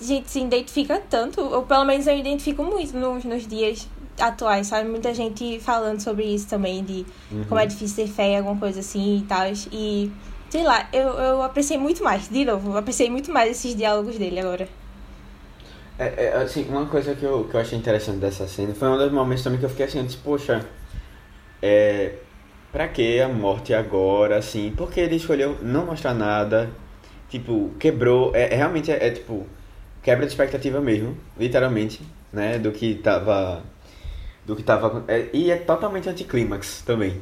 [0.00, 4.66] a gente se identifica tanto, ou pelo menos eu identifico muito nos, nos dias atuais,
[4.66, 4.88] sabe?
[4.88, 7.04] Muita gente falando sobre isso também, de
[7.48, 9.46] como é difícil ter fé, alguma coisa assim e tal.
[9.72, 10.10] E,
[10.50, 14.40] sei lá, eu, eu apreciei muito mais, de novo, apreciei muito mais esses diálogos dele
[14.40, 14.68] agora.
[15.98, 18.98] É, é, assim, uma coisa que eu, que eu achei interessante dessa cena foi um
[18.98, 20.66] dos momentos também que eu fiquei assim, eu disse, poxa,
[21.62, 22.14] é,
[22.72, 26.70] pra que a morte agora, assim, porque ele escolheu não mostrar nada,
[27.28, 29.46] tipo, quebrou, é, é realmente é, é, tipo,
[30.02, 32.00] quebra de expectativa mesmo, literalmente,
[32.32, 33.62] né, do que tava,
[34.44, 37.20] do que tava, é, e é totalmente anticlímax também.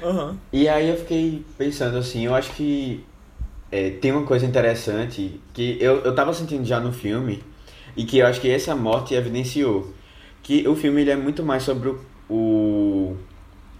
[0.00, 0.40] Aham.
[0.52, 3.04] E aí eu fiquei pensando assim, eu acho que
[3.70, 7.42] é, tem uma coisa interessante que eu, eu tava sentindo já no filme
[7.96, 9.94] e que eu acho que essa morte evidenciou.
[10.42, 13.16] Que o filme ele é muito mais sobre o, o-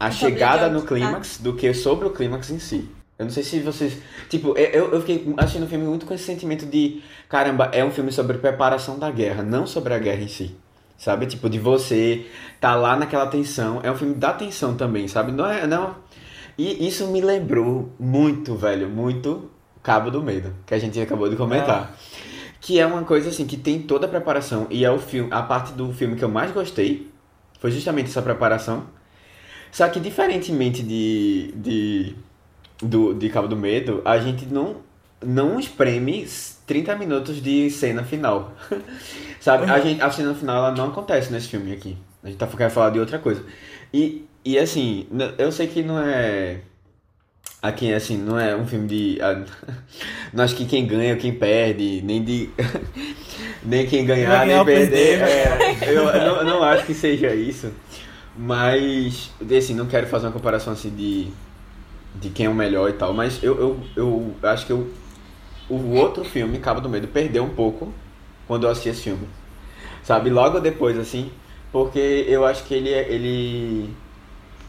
[0.01, 2.89] a Sobre chegada no John- clímax do que sobre o clímax em si.
[3.19, 3.99] Eu não sei se vocês.
[4.29, 7.91] Tipo, eu, eu fiquei assistindo o filme muito com esse sentimento de: caramba, é um
[7.91, 10.57] filme sobre preparação da guerra, não sobre a guerra em si.
[10.99, 11.27] Sabe?
[11.27, 12.27] Tipo, de você
[12.61, 13.81] tá lá naquela tensão.
[13.83, 15.33] É um filme da tensão também, sabe?
[15.33, 15.67] Não é.
[15.67, 15.95] Não...
[16.59, 19.51] E isso me lembrou muito, velho, muito
[19.83, 21.95] Cabo do Medo, que a gente acabou de comentar.
[22.61, 24.67] Que é uma coisa assim, que tem toda a preparação.
[24.71, 27.11] E é o filme, a parte do filme que eu mais gostei
[27.61, 28.85] foi justamente essa preparação.
[29.71, 32.15] Só que diferentemente de, de,
[32.81, 34.77] do, de Cabo do Medo, a gente não,
[35.23, 36.27] não espreme
[36.67, 38.55] 30 minutos de cena final.
[39.41, 39.71] Sabe?
[39.71, 39.83] A, Uhum.
[39.83, 41.97] gente, a cena final ela não acontece nesse filme aqui.
[42.23, 43.45] A gente tá querendo falar de outra coisa.
[43.93, 45.07] E, e assim,
[45.39, 46.61] eu sei que não é.
[47.63, 49.19] Aqui, assim, não é um filme de.
[50.33, 52.51] Não acho que quem ganha ou quem perde, nem de.
[53.65, 55.19] nem quem ganhar, nem perder.
[55.21, 57.73] perder, É, eu, eu não, eu não acho que seja isso.
[58.37, 61.29] Mas, assim, não quero fazer uma comparação assim de.
[62.15, 63.13] de quem é o melhor e tal.
[63.15, 64.89] Mas eu, eu, eu acho que eu,
[65.69, 67.93] o outro filme, Cabo do Medo, perdeu um pouco
[68.47, 69.27] quando eu assisti esse filme.
[70.03, 70.31] Sabe?
[70.31, 71.31] Logo depois, assim.
[71.73, 72.91] Porque eu acho que ele.
[72.91, 73.95] ele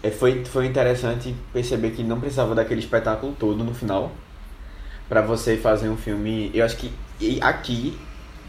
[0.01, 4.11] é, foi, foi interessante perceber que não precisava daquele espetáculo todo no final
[5.07, 6.51] para você fazer um filme.
[6.53, 6.91] Eu acho que
[7.41, 7.97] aqui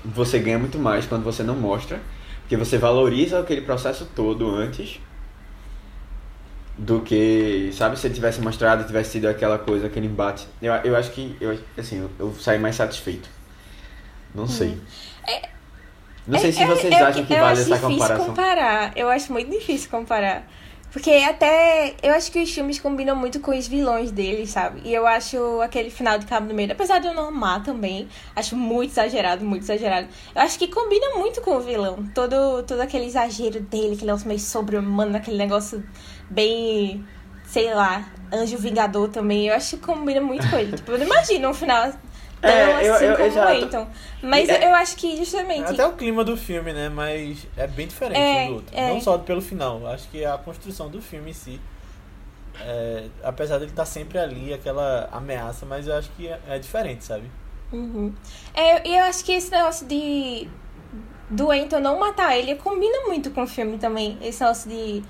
[0.05, 2.01] você ganha muito mais quando você não mostra,
[2.40, 5.01] porque você valoriza aquele processo todo antes
[6.78, 10.46] do que, sabe, se ele tivesse mostrado, tivesse sido aquela coisa, aquele embate.
[10.62, 13.28] Eu, eu acho que, eu, assim, eu, eu saí mais satisfeito.
[14.34, 14.78] Não sei.
[16.26, 18.26] Não sei se É, vocês eu- acham que eu vale acho essa difícil comparação.
[18.26, 18.92] comparar.
[18.96, 20.46] Eu acho muito difícil comparar.
[20.92, 21.94] Porque até.
[22.02, 24.80] Eu acho que os filmes combinam muito com os vilões deles, sabe?
[24.84, 28.08] E eu acho aquele final de Cabo do Meio, apesar de eu não amar também,
[28.34, 30.08] acho muito exagerado, muito exagerado.
[30.34, 32.04] Eu acho que combina muito com o vilão.
[32.14, 35.84] Todo, todo aquele exagero dele, aquele negócio meio sobre-humano, aquele negócio
[36.30, 37.04] bem.
[37.44, 39.48] sei lá, anjo vingador também.
[39.48, 40.76] Eu acho que combina muito com ele.
[40.76, 41.90] tipo, eu não imagino um final
[42.42, 43.52] tão É, eu- assim eu- como exato.
[43.64, 43.88] então.
[44.22, 45.64] Mas É- eu acho que justamente.
[45.70, 46.88] Até o clima do filme, né?
[46.90, 48.76] Mas é bem diferente É, do outro.
[48.76, 48.88] é.
[48.90, 49.86] Não só pelo final.
[49.86, 51.60] Acho que a construção do filme em si.
[52.60, 57.04] é, apesar dele estar sempre ali, aquela ameaça, mas eu acho que é, é diferente,
[57.04, 57.30] sabe?
[57.72, 58.12] Uhum.
[58.52, 60.48] É, eu acho que esse negócio de
[61.30, 64.18] do Anton não matar ele combina muito com o filme também.
[64.20, 65.04] Esse negócio de.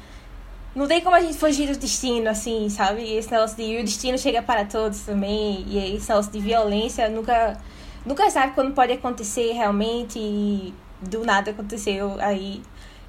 [0.78, 3.02] Não tem como a gente fugir do destino, assim, sabe?
[3.02, 5.64] E esse negócio de o destino chega para todos também.
[5.66, 7.58] E esse negócio de violência nunca.
[8.06, 10.20] Nunca sabe quando pode acontecer realmente.
[10.20, 10.72] E
[11.02, 12.14] do nada aconteceu.
[12.20, 12.62] Aí.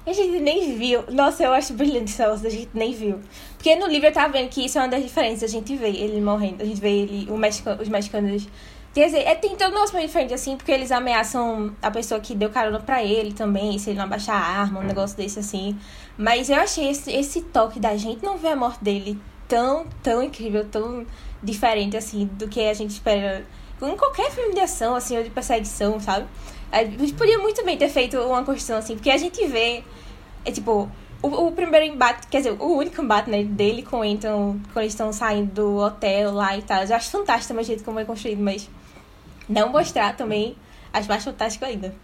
[0.04, 1.04] A gente nem viu.
[1.12, 3.20] Nossa, eu acho brilhante esse negócio, a gente nem viu.
[3.56, 5.44] Porque no livro eu tava vendo que isso é uma das diferenças.
[5.44, 8.48] A gente vê ele morrendo, a gente vê ele, mexicano, os mexicanos.
[8.92, 12.34] Quer dizer, é, tem todo um negócio diferente assim, porque eles ameaçam a pessoa que
[12.34, 15.78] deu carona pra ele também, se ele não abaixar a arma, um negócio desse assim.
[16.20, 19.18] Mas eu achei esse, esse toque da gente não ver a morte dele
[19.48, 21.06] tão, tão incrível, tão
[21.42, 23.46] diferente assim, do que a gente espera
[23.80, 26.26] em qualquer filme de ação, assim, ou de perseguição, sabe?
[26.70, 29.82] A gente podia muito bem ter feito uma construção assim, porque a gente vê,
[30.44, 30.90] é tipo,
[31.22, 34.82] o, o primeiro embate, quer dizer, o único embate né, dele com o Anton, quando
[34.82, 36.84] eles estão saindo do hotel lá e tal.
[36.84, 38.68] Eu acho fantástico o jeito como é construído, mas
[39.48, 40.54] não mostrar também
[40.92, 41.94] acho mais fantástico ainda.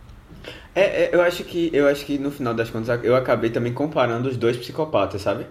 [0.74, 3.72] É, é, eu acho que eu acho que no final das contas eu acabei também
[3.72, 5.46] comparando os dois psicopatas, sabe?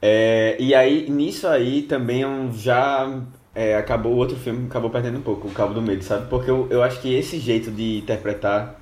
[0.00, 3.20] É, e aí nisso aí também eu já
[3.54, 6.28] é, acabou o outro filme acabou perdendo um pouco o Cabo do Medo, sabe?
[6.28, 8.78] Porque eu, eu acho que esse jeito de interpretar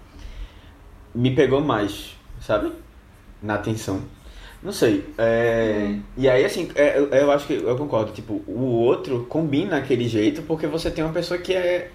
[1.15, 2.73] me pegou mais, sabe?
[3.43, 4.03] Na atenção.
[4.63, 5.05] Não sei.
[5.19, 8.13] é, E aí, assim, é, eu, eu acho que eu concordo.
[8.13, 11.91] Tipo, o outro combina aquele jeito porque você tem uma pessoa que é.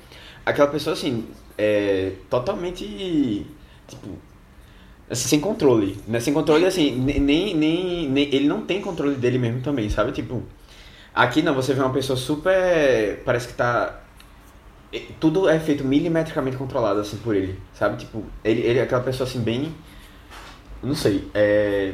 [0.46, 1.26] Aquela pessoa, assim,
[1.62, 3.46] é totalmente.
[3.88, 4.08] Tipo.
[5.10, 5.98] assim, sem controle.
[6.08, 6.20] Né?
[6.20, 8.34] Sem controle, assim, ne- nem, nem, nem.
[8.34, 10.12] Ele não tem controle dele mesmo também, sabe?
[10.12, 10.44] Tipo.
[11.14, 13.22] Aqui não, você vê uma pessoa super.
[13.26, 14.00] Parece que tá.
[15.20, 17.98] Tudo é feito milimetricamente controlado, assim, por ele, sabe?
[17.98, 19.74] Tipo, ele, ele é aquela pessoa, assim, bem.
[20.84, 21.30] Não sei.
[21.34, 21.94] É.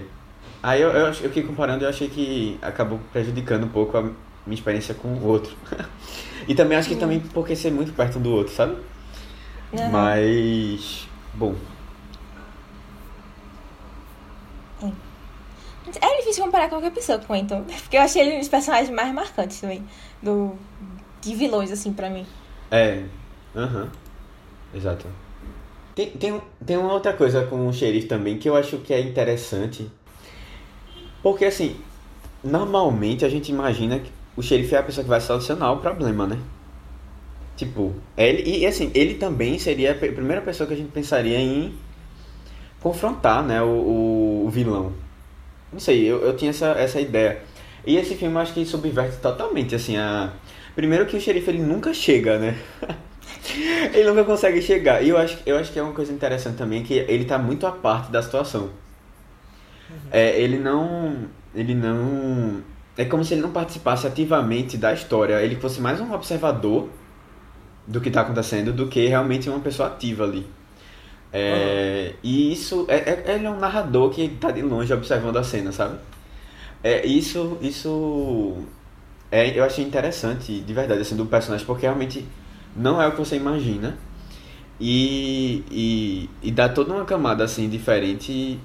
[0.63, 4.01] Aí eu, eu, eu fiquei comparando e eu achei que acabou prejudicando um pouco a
[4.01, 4.15] minha
[4.55, 5.55] experiência com o outro.
[6.47, 8.75] e também acho que também porque ser muito perto um do outro, sabe?
[9.73, 9.89] Aham.
[9.91, 11.07] Mas.
[11.33, 11.55] Bom.
[16.01, 18.89] É difícil comparar qualquer pessoa com o Anton, porque eu achei ele um dos personagens
[18.89, 19.85] mais marcantes também,
[20.21, 20.55] do,
[21.21, 22.25] de vilões, assim, pra mim.
[22.69, 23.03] É.
[23.55, 23.89] Aham.
[24.73, 25.07] Exato.
[25.95, 28.99] Tem, tem, tem uma outra coisa com o xerife também que eu acho que é
[28.99, 29.89] interessante.
[31.23, 31.75] Porque assim,
[32.43, 36.27] normalmente a gente imagina que o xerife é a pessoa que vai solucionar o problema,
[36.27, 36.37] né?
[37.57, 41.73] Tipo, ele, e assim, ele também seria a primeira pessoa que a gente pensaria em
[42.79, 44.93] confrontar, né, o, o, vilão.
[45.73, 47.41] Não sei, eu, eu tinha essa, essa ideia.
[47.83, 50.31] E esse filme eu acho que subverte totalmente, assim, a...
[50.75, 52.55] Primeiro que o xerife ele nunca chega, né?
[53.91, 55.01] ele nunca consegue chegar.
[55.01, 57.65] E eu acho, eu acho que é uma coisa interessante também que ele tá muito
[57.65, 58.69] à parte da situação.
[60.11, 61.27] É, ele não.
[61.55, 62.61] Ele não.
[62.95, 65.41] É como se ele não participasse ativamente da história.
[65.41, 66.89] Ele fosse mais um observador
[67.87, 70.45] do que tá acontecendo do que realmente uma pessoa ativa ali.
[71.33, 72.85] É, E isso.
[72.87, 75.97] É, é- ele é um narrador que tá de longe observando a cena, sabe?
[76.83, 77.57] É, isso.
[77.61, 78.57] Isso.
[79.31, 82.25] É, eu achei interessante, de verdade, assim, do personagem, porque realmente
[82.75, 83.97] não é o que você imagina.
[84.79, 88.59] E, e, e dá toda uma camada, assim, diferente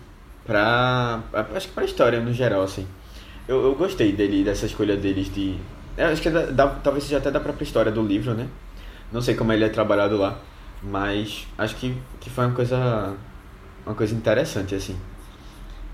[0.44, 1.22] pra...
[1.54, 2.86] Acho que pra história, no geral, assim.
[3.48, 5.56] Eu, eu gostei dele, dessa escolha deles de...
[5.96, 8.46] Eu acho que é da, da- talvez seja até da própria história do livro, né?
[9.12, 10.38] Não sei como ele é trabalhado lá,
[10.82, 13.14] mas acho que, que foi uma coisa...
[13.84, 14.96] Uma coisa interessante, assim,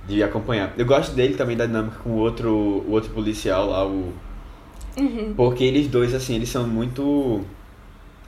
[0.06, 0.74] de acompanhar.
[0.76, 4.12] Eu gosto dele também, da dinâmica com o outro, o outro policial lá, o...
[4.98, 5.32] Uhum.
[5.34, 7.44] Porque eles dois, assim, eles são muito.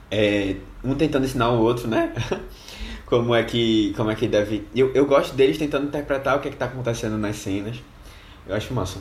[0.09, 2.13] é, um tentando ensinar o outro, né?
[3.05, 3.93] como é que.
[3.95, 4.65] Como é que deve.
[4.75, 7.77] Eu, eu gosto deles tentando interpretar o que, é que tá acontecendo nas cenas.
[8.47, 8.99] Eu acho massa.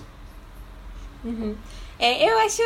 [1.24, 1.55] Uhum.
[1.99, 2.62] É, eu acho.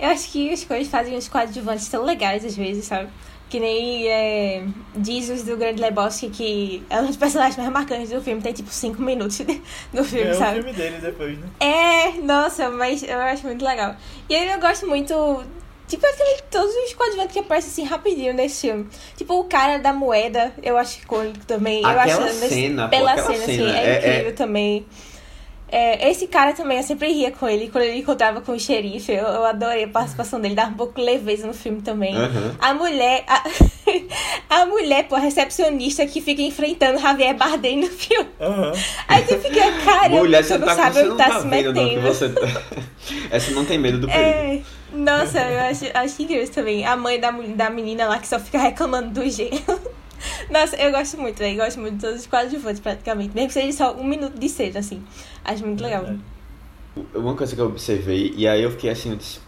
[0.00, 3.10] Eu acho que as coisas fazem os coadjuvantes tão legais às vezes, sabe?
[3.50, 4.64] Que nem é,
[5.04, 8.70] Jesus do Grande Lebowski, que é um dos personagens mais marcantes do filme, tem tipo
[8.70, 9.40] 5 minutos
[9.92, 10.60] no filme, é sabe?
[10.60, 11.46] o filme dele depois, né?
[11.58, 13.96] É, nossa, mas eu acho muito legal.
[14.28, 15.44] E aí eu gosto muito.
[15.88, 18.86] Tipo, aquele, todos os coadjuvantes que aparecem assim rapidinho nesse filme.
[19.16, 21.84] Tipo, o cara da moeda, eu acho icônico também.
[21.84, 24.86] Aquela eu acho cena, pô, pela aquela cena, assim, cena, é, é- incrível é- também.
[25.72, 29.12] É, esse cara também, eu sempre ria com ele quando ele encontrava com o xerife.
[29.12, 32.16] Eu, eu adorei a participação dele, dava um pouco de leveza no filme também.
[32.16, 32.56] Aham.
[32.58, 33.24] A mulher.
[33.26, 33.44] A,
[34.62, 38.28] a mulher, pô, a recepcionista que fica enfrentando Javier Bardem no filme.
[38.40, 38.72] Aham.
[39.06, 42.00] Aí você fica, cara, Mulher, você não tá, sabe onde tá, tá se metendo.
[42.00, 42.30] você...
[43.30, 44.28] Essa não tem medo do perigo.
[44.28, 44.60] É,
[44.92, 46.84] nossa, eu acho, acho incrível também.
[46.84, 49.80] A mãe da, da menina lá que só fica reclamando do gelo.
[50.50, 51.56] Nossa, eu gosto muito, velho.
[51.56, 53.34] Gosto muito de todos os coadjuvantes, praticamente.
[53.34, 55.02] Mesmo que seja só um minuto de cena, assim.
[55.44, 56.02] Acho muito legal.
[56.02, 56.24] Verdade.
[57.14, 59.38] Uma coisa que eu observei, e aí eu fiquei assim, eu disse,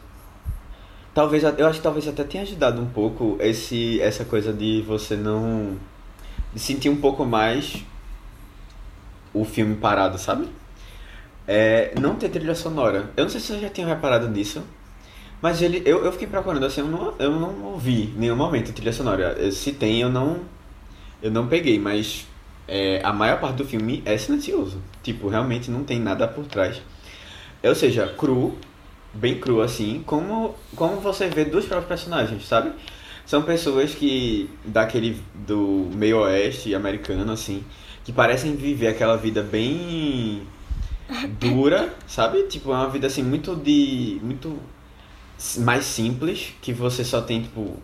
[1.12, 5.16] talvez, eu acho que talvez até tenha ajudado um pouco esse, essa coisa de você
[5.16, 5.76] não,
[6.54, 7.84] de sentir um pouco mais
[9.34, 10.48] o filme parado, sabe?
[11.48, 13.10] É, não ter trilha sonora.
[13.16, 14.62] Eu não sei se vocês já tinham reparado nisso,
[15.42, 18.72] mas ele, eu, eu fiquei procurando, assim, eu não, eu não ouvi em nenhum momento
[18.72, 19.50] trilha sonora.
[19.50, 20.42] Se tem, eu não,
[21.22, 22.26] eu não peguei, mas
[22.66, 24.82] é, a maior parte do filme é silencioso.
[25.02, 26.80] Tipo, realmente não tem nada por trás.
[27.62, 28.56] Ou seja, cru,
[29.14, 32.72] bem cru assim, como, como você vê dos próprios personagens, sabe?
[33.24, 37.62] São pessoas que, daquele, do meio oeste americano, assim,
[38.04, 40.42] que parecem viver aquela vida bem
[41.38, 42.42] dura, sabe?
[42.44, 44.18] Tipo, é uma vida assim muito de.
[44.22, 44.58] muito
[45.58, 47.76] mais simples, que você só tem, tipo.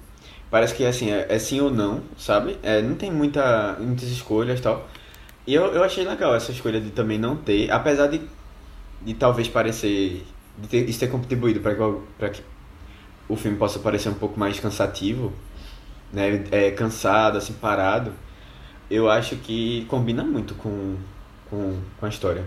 [0.50, 2.58] Parece que assim, é, é sim ou não, sabe?
[2.62, 4.88] É, não tem muita, muitas escolhas e tal.
[5.46, 8.20] E eu, eu achei legal essa escolha de também não ter, apesar de,
[9.02, 10.24] de talvez parecer.
[10.58, 12.42] de ter, isso ter contribuído para que, que
[13.28, 15.32] o filme possa parecer um pouco mais cansativo,
[16.12, 16.44] né?
[16.50, 18.12] É, cansado, assim, parado.
[18.90, 20.96] Eu acho que combina muito com,
[21.50, 22.44] com, com a história.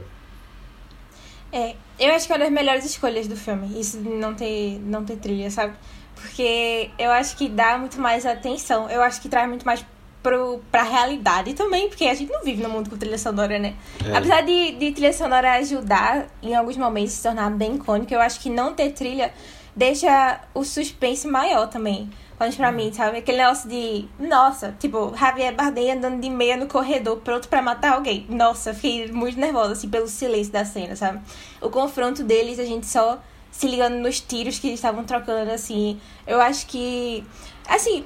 [1.52, 3.80] É, eu acho que é uma das melhores escolhas do filme.
[3.80, 5.76] Isso de não ter, não ter trilha, sabe?
[6.22, 8.90] Porque eu acho que dá muito mais atenção.
[8.90, 9.86] Eu acho que traz muito mais
[10.22, 13.74] pro, pra realidade também, porque a gente não vive no mundo com trilha sonora, né?
[14.06, 14.16] É.
[14.16, 18.40] Apesar de, de trilha sonora ajudar em alguns momentos se tornar bem icônico, eu acho
[18.40, 19.34] que não ter trilha
[19.76, 22.10] deixa o suspense maior também.
[22.40, 23.20] Menos pra mim, sabe?
[23.20, 24.06] Aquele negócio de.
[24.18, 28.26] Nossa, tipo, Javier Bardem andando de meia no corredor, pronto pra matar alguém.
[28.30, 31.22] Nossa, fiquei muito nervosa, assim, pelo silêncio da cena, sabe?
[31.62, 36.00] O confronto deles, a gente só se ligando nos tiros que eles estavam trocando, assim.
[36.26, 37.24] Eu acho que.
[37.68, 38.06] Assim.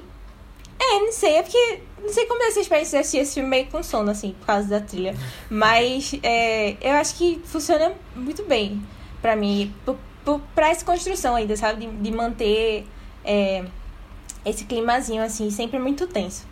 [0.78, 1.80] É, não sei, é porque.
[1.98, 4.46] Não sei como é essa experiência de assistir esse filme meio com sono, assim, por
[4.46, 5.16] causa da trilha.
[5.50, 8.82] Mas é, eu acho que funciona muito bem
[9.22, 9.74] pra mim.
[9.84, 11.86] Por, por, pra essa construção ainda, sabe?
[11.86, 12.86] De, de manter
[13.24, 13.64] é,
[14.44, 16.46] esse climazinho, assim, sempre muito tenso.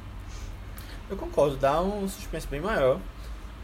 [1.09, 2.99] Eu concordo, dá um suspense bem maior,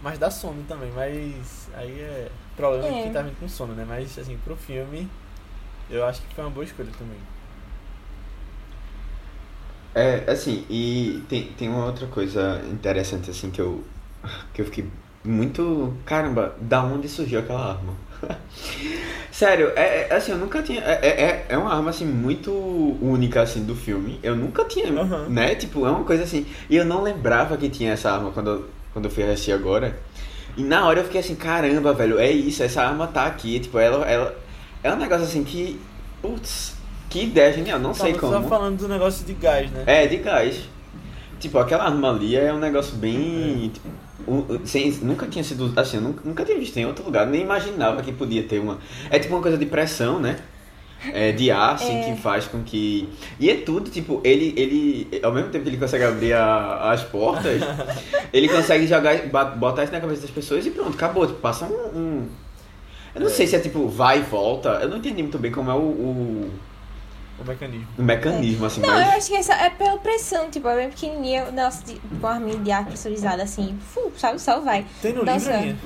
[0.03, 2.93] mas dá sono também, mas aí é problema É.
[2.93, 3.85] de quem tá vindo com sono, né?
[3.89, 5.09] Mas assim, pro filme,
[5.91, 7.19] eu acho que foi uma boa escolha também.
[9.95, 13.83] É, assim, e tem, tem uma outra coisa interessante, assim, que eu,
[14.55, 14.87] que eu fiquei
[15.25, 15.95] muito.
[16.07, 17.95] Caramba, da onde surgiu aquela arma?
[19.33, 20.81] Sério, é, é, assim, eu nunca tinha.
[20.83, 22.53] É, é, é- uma arma, assim, muito
[23.01, 24.19] única, assim, do filme.
[24.23, 25.29] Eu nunca tinha, Aham.
[25.29, 25.55] né?
[25.55, 26.47] Tipo, é uma coisa assim.
[26.69, 29.99] E eu não lembrava que tinha essa arma quando, eu- quando eu fui assistir agora.
[30.57, 33.59] E na hora eu fiquei assim, caramba, velho, é isso, essa arma tá aqui.
[33.61, 34.05] Tipo, ela.
[34.07, 34.40] ela
[34.83, 35.81] é um negócio assim que.
[36.23, 36.75] Putz,
[37.09, 38.33] que ideia genial, não sei como.
[38.33, 39.83] só falando do negócio de gás, né?
[39.87, 40.61] É, de gás.
[41.39, 43.71] Tipo, aquela arma ali é um negócio bem.
[43.73, 43.89] tipo,
[44.29, 45.73] um- sem, nunca tinha sido.
[45.77, 48.79] Assim, eu nunca, nunca tinha visto em outro lugar, nem imaginava que podia ter uma.
[49.11, 50.37] É tipo uma coisa de pressão, né?
[51.15, 52.13] É, de ar, assim, É.
[52.13, 53.09] que faz com que.
[53.41, 55.21] E é tudo, tipo, ele, ele.
[55.23, 57.59] Ao mesmo tempo que ele consegue abrir a- as portas,
[58.31, 59.17] ele consegue jogar,
[59.57, 61.27] botar isso na cabeça das pessoas e pronto, acabou.
[61.27, 61.99] Tipo, passa um.
[61.99, 62.29] um-
[63.15, 63.31] Eu não É.
[63.31, 64.69] sei se é tipo vai e volta.
[64.83, 66.51] Eu não entendi muito bem como é o, o,
[67.41, 67.87] O mecanismo.
[67.99, 69.15] o mecanismo, assim, Não, eu mas.
[69.17, 72.35] acho que essa é pela pressão, tipo, é bem pequenininha, o negócio de, com a
[72.35, 74.85] arminha de ar pressurizada, assim, fu, sabe, só vai.
[75.03, 75.57] Tem no Nossa.
[75.57, 75.79] livro?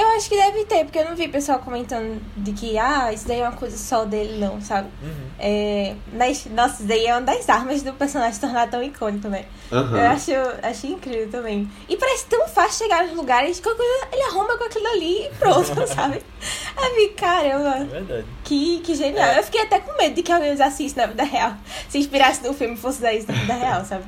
[0.00, 3.26] Eu acho que deve ter, porque eu não vi pessoal comentando de que, ah, isso
[3.26, 4.88] daí é uma coisa só dele, não, sabe?
[5.02, 5.28] Uhum.
[5.38, 9.26] É, mas, nossa, isso daí é uma das armas do personagem se tornar tão icônico,
[9.28, 9.44] né?
[9.72, 9.98] Aham.
[9.98, 10.30] Eu acho,
[10.62, 11.68] acho incrível também.
[11.88, 15.30] E parece tão fácil chegar nos lugares, qualquer coisa ele arruma com aquilo ali e
[15.38, 16.22] pronto, sabe?
[16.76, 18.26] Aí, vi, É caramba, verdade.
[18.44, 19.26] que, que genial.
[19.30, 19.38] É.
[19.40, 21.54] Eu fiquei até com medo de que alguém usasse isso na vida real.
[21.88, 24.04] Se inspirasse no filme e fosse usar isso na vida real, sabe?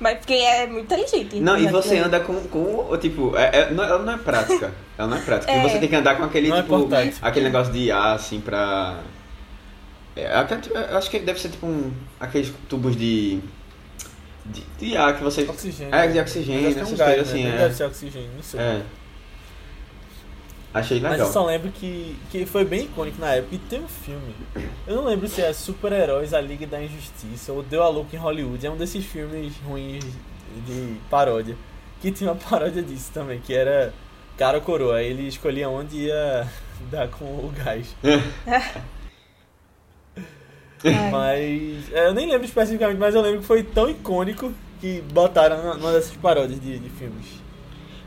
[0.00, 1.38] Mas porque é muito inteligente.
[1.40, 4.72] Não, e usar você anda com, com tipo, é, é- não, ela não é prática.
[4.96, 5.52] Ela não é prática.
[5.52, 5.58] É.
[5.58, 7.14] E você tem que andar com aquele, Não é tipo, portátil.
[7.22, 9.00] aquele negócio de ar, assim, pra...
[10.16, 10.44] É,
[10.90, 13.38] eu acho que deve ser tipo um, aqueles tubos de...
[14.44, 15.42] de, de ar que você.
[15.42, 15.94] Oxigênio.
[15.94, 17.40] É, de oxigênio, é um essas gás, coisas né?
[17.40, 17.58] assim, é.
[17.58, 18.60] Deve ser oxigênio, não sei.
[18.60, 18.82] É.
[20.72, 21.26] Achei Mas legal.
[21.26, 23.56] eu só lembro que, que foi bem icônico na época.
[23.56, 24.34] E tem um filme.
[24.86, 28.18] Eu não lembro se é Super-Heróis, A Liga da Injustiça ou Deu a Louca em
[28.18, 28.64] Hollywood.
[28.64, 30.04] É um desses filmes ruins
[30.66, 31.56] de paródia.
[32.00, 33.92] Que tinha uma paródia disso também, que era
[34.38, 34.96] cara ou coroa.
[34.96, 36.46] Aí ele escolhia onde ia
[36.90, 37.94] dar com o gás.
[41.10, 41.92] Mas.
[41.92, 44.50] é, eu nem lembro especificamente, mas eu lembro que foi tão icônico
[44.80, 47.26] que botaram numa dessas paródias de, de filmes.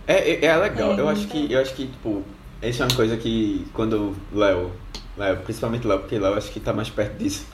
[0.07, 0.93] É, é, é legal.
[0.93, 2.24] É, eu acho que, eu acho que, tipo,
[2.64, 4.72] essa é uma coisa que quando Léo,
[5.18, 7.45] Léo, principalmente Léo, porque Léo acho que tá mais perto disso.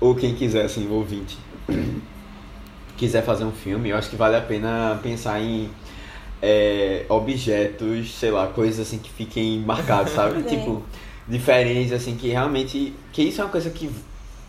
[0.00, 1.36] Ou quem quiser, assim, ouvinte,
[2.96, 5.68] quiser fazer um filme, eu acho que vale a pena pensar em
[6.40, 10.44] é, objetos, sei lá, coisas assim que fiquem marcados, sabe?
[10.48, 10.82] Tipo,
[11.26, 12.94] diferentes, assim, que realmente.
[13.12, 13.90] Que isso é uma coisa que,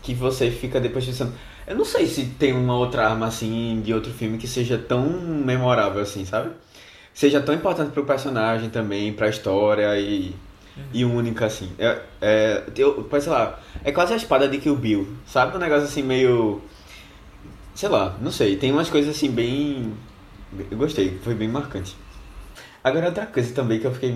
[0.00, 1.32] que você fica depois pensando.
[1.66, 5.02] Eu não sei se tem uma outra arma assim de outro filme que seja tão
[5.10, 6.50] memorável assim, sabe?
[7.18, 10.32] Seja tão importante pro personagem também, pra história e,
[10.92, 11.68] e única assim.
[11.76, 15.56] É, é, eu, sei lá, é quase a espada de Kill Bill, sabe?
[15.56, 16.62] Um negócio assim meio.
[17.74, 18.54] Sei lá, não sei.
[18.56, 19.92] Tem umas coisas assim bem.
[20.70, 21.96] Eu gostei, foi bem marcante.
[22.84, 24.14] Agora outra coisa também que eu fiquei.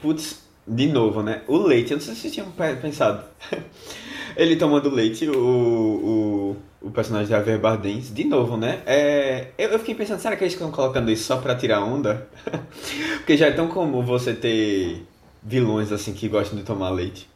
[0.00, 1.42] Putz, de novo, né?
[1.48, 3.24] O leite, eu não sei se vocês tinham pe- pensado.
[4.38, 8.80] Ele tomando leite, o, o, o personagem de Javier Bardem, de novo, né?
[8.86, 12.28] É, eu, eu fiquei pensando, será que eles estão colocando isso só pra tirar onda?
[13.18, 15.04] Porque já é tão comum você ter
[15.42, 17.28] vilões assim que gostam de tomar leite.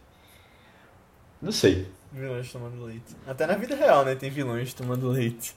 [1.40, 1.88] Não sei.
[2.12, 3.16] Vilões tomando leite.
[3.26, 4.14] Até na vida real, né?
[4.14, 5.56] Tem vilões tomando leite.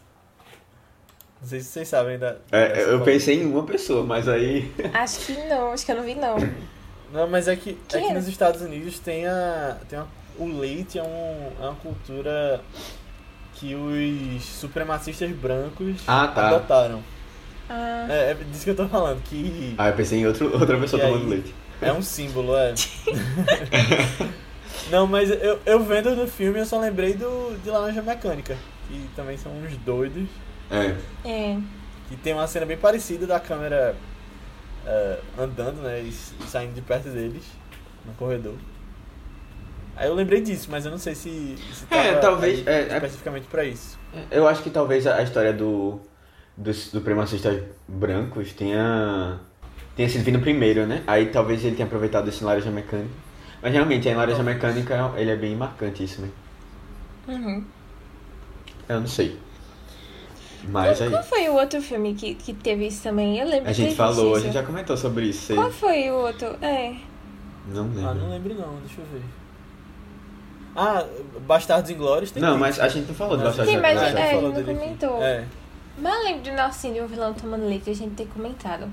[1.40, 2.38] Não sei se vocês sabem da.
[2.52, 3.06] É, eu polêmica.
[3.06, 4.72] pensei em uma pessoa, mas aí.
[4.94, 6.38] Acho que não, acho que eu não vi não.
[7.14, 8.20] Não, mas é que Quem aqui era?
[8.20, 9.78] nos Estados Unidos tem a.
[9.88, 10.08] Tem uma,
[10.38, 12.62] o leite é, um, é uma cultura
[13.56, 16.48] que os supremacistas brancos Ah, tá.
[16.48, 17.02] adotaram.
[17.70, 20.78] Ah, É, é disso que eu tô falando, que Ah, eu pensei em outro, outra
[20.80, 21.30] pessoa tomando aí?
[21.30, 21.54] leite.
[21.82, 22.74] é um símbolo, é.
[24.92, 28.56] Não, mas eu, eu vendo no filme eu só lembrei do de Laranja Mecânica,
[28.88, 30.28] que também são uns doidos.
[30.70, 30.96] É.
[31.28, 31.58] é.
[32.10, 33.96] Que tem uma cena bem parecida da câmera
[34.86, 36.02] eh, andando, né?
[36.02, 37.44] E, e saindo de perto deles
[38.06, 38.54] no corredor.
[39.96, 42.96] Aí eu lembrei disso, mas eu não sei se, se É, talvez, aí é, é-
[42.96, 43.98] especificamente pra isso.
[44.30, 46.00] Eu acho que talvez a a história do,
[46.56, 49.40] dos supremacistas brancos tenha,
[49.96, 51.04] tenha sido vindo primeiro, né?
[51.08, 53.10] Aí talvez ele tenha aproveitado esse em Laranja Mecânica.
[53.62, 56.30] Mas realmente, em Laranja Mecânica, ele é bem marcante isso, né?
[57.28, 57.64] Uhum.
[58.88, 59.40] Eu não sei.
[60.68, 63.40] Mas aí, Qual foi o outro filme que, que teve isso também?
[63.40, 64.54] Eu lembro a gente falou, a visto gente isso.
[64.60, 65.54] já comentou sobre isso.
[65.54, 66.48] Qual foi o outro?
[66.62, 66.96] É.
[67.68, 68.10] Não lembro.
[68.10, 69.22] Ah, não lembro não, deixa eu ver.
[70.76, 71.06] Ah,
[71.48, 72.62] Bastardos Inglórios tem Não, muito.
[72.62, 74.30] mas a gente não falou do Mas- Bastardos Sim, mas Inglórios, é, já.
[74.36, 74.80] falou não dele aqui.
[74.80, 75.24] comentou.
[75.24, 75.46] É.
[75.98, 78.90] Mas eu lembro de Nelson de um vilão tomando leite, a gente ter comentado.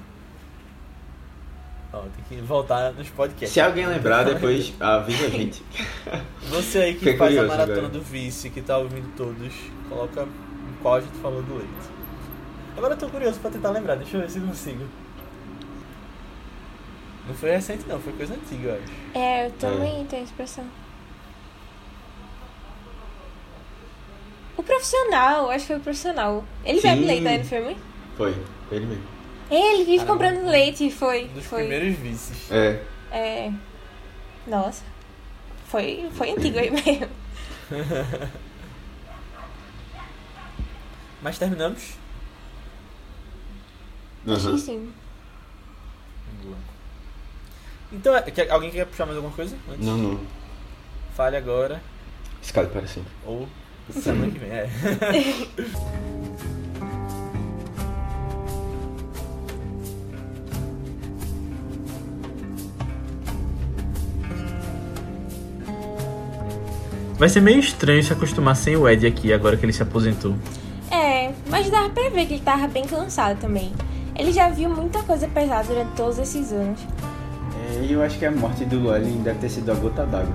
[1.93, 3.51] Ó, tem que voltar nos podcasts.
[3.53, 5.63] Se alguém lembrar, depois avisa a gente.
[6.49, 7.89] Você aí que Fiquei faz a maratona agora.
[7.89, 9.53] do Vice, que tá ouvindo todos,
[9.89, 11.93] coloca em qual a gente falou do leite.
[12.77, 14.85] Agora eu tô curioso pra tentar lembrar, deixa eu ver se eu consigo.
[17.29, 19.19] Não foi recente não, foi coisa antiga, eu acho.
[19.19, 20.65] É, eu também tenho essa impressão.
[24.57, 26.45] O profissional, acho que foi o profissional.
[26.65, 26.89] Ele Sim.
[26.89, 27.77] bebe leite no filme?
[28.17, 28.33] Foi,
[28.69, 29.05] foi ele mesmo.
[29.51, 30.13] Ele vive Caramba.
[30.13, 31.25] comprando leite, foi.
[31.25, 31.59] Um dos foi.
[31.67, 32.51] primeiros vices.
[32.51, 32.83] É.
[33.11, 33.53] É.
[34.47, 34.83] Nossa.
[35.67, 37.09] Foi, foi antigo aí mesmo.
[41.23, 41.95] Mas terminamos?
[44.27, 44.55] Acho Uhum.
[44.55, 44.93] que sim.
[47.93, 49.57] Então, é, alguém quer puxar mais alguma coisa?
[49.69, 49.85] Antes?
[49.87, 50.21] Não, não.
[51.15, 51.83] Fale agora,
[52.41, 53.13] Escala para sempre.
[53.27, 53.47] ou
[54.01, 54.69] semana que vem, é.
[67.23, 70.35] Vai ser meio estranho se acostumar sem o Ed aqui agora que ele se aposentou.
[70.91, 73.71] É, mas dava pra ver que ele tava bem cansado também.
[74.17, 76.81] Ele já viu muita coisa pesada durante todos esses anos.
[77.77, 80.35] É, e eu acho que a morte do Llewellyn deve ter sido a gota d'água.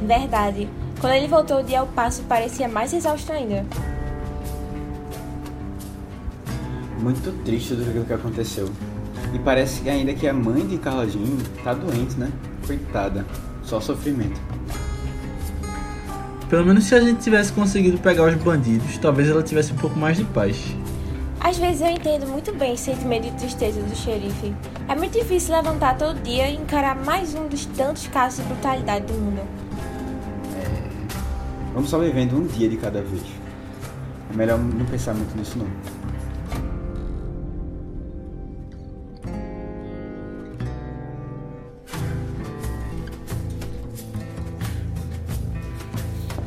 [0.00, 0.68] Verdade.
[1.04, 3.62] Quando ele voltou de El Paso, parecia mais exausto ainda.
[6.98, 8.70] Muito triste do que aconteceu.
[9.34, 12.32] E parece que ainda que a mãe de Carla Jean tá doente, né?
[12.66, 13.26] Coitada.
[13.64, 14.40] Só sofrimento.
[16.48, 19.98] Pelo menos se a gente tivesse conseguido pegar os bandidos, talvez ela tivesse um pouco
[19.98, 20.74] mais de paz.
[21.38, 24.56] Às vezes eu entendo muito bem o sentimento de tristeza do xerife.
[24.88, 29.04] É muito difícil levantar todo dia e encarar mais um dos tantos casos de brutalidade
[29.04, 29.63] do mundo.
[31.74, 33.22] Vamos só vivendo um dia de cada vez.
[34.32, 35.66] É melhor não pensar muito nisso não.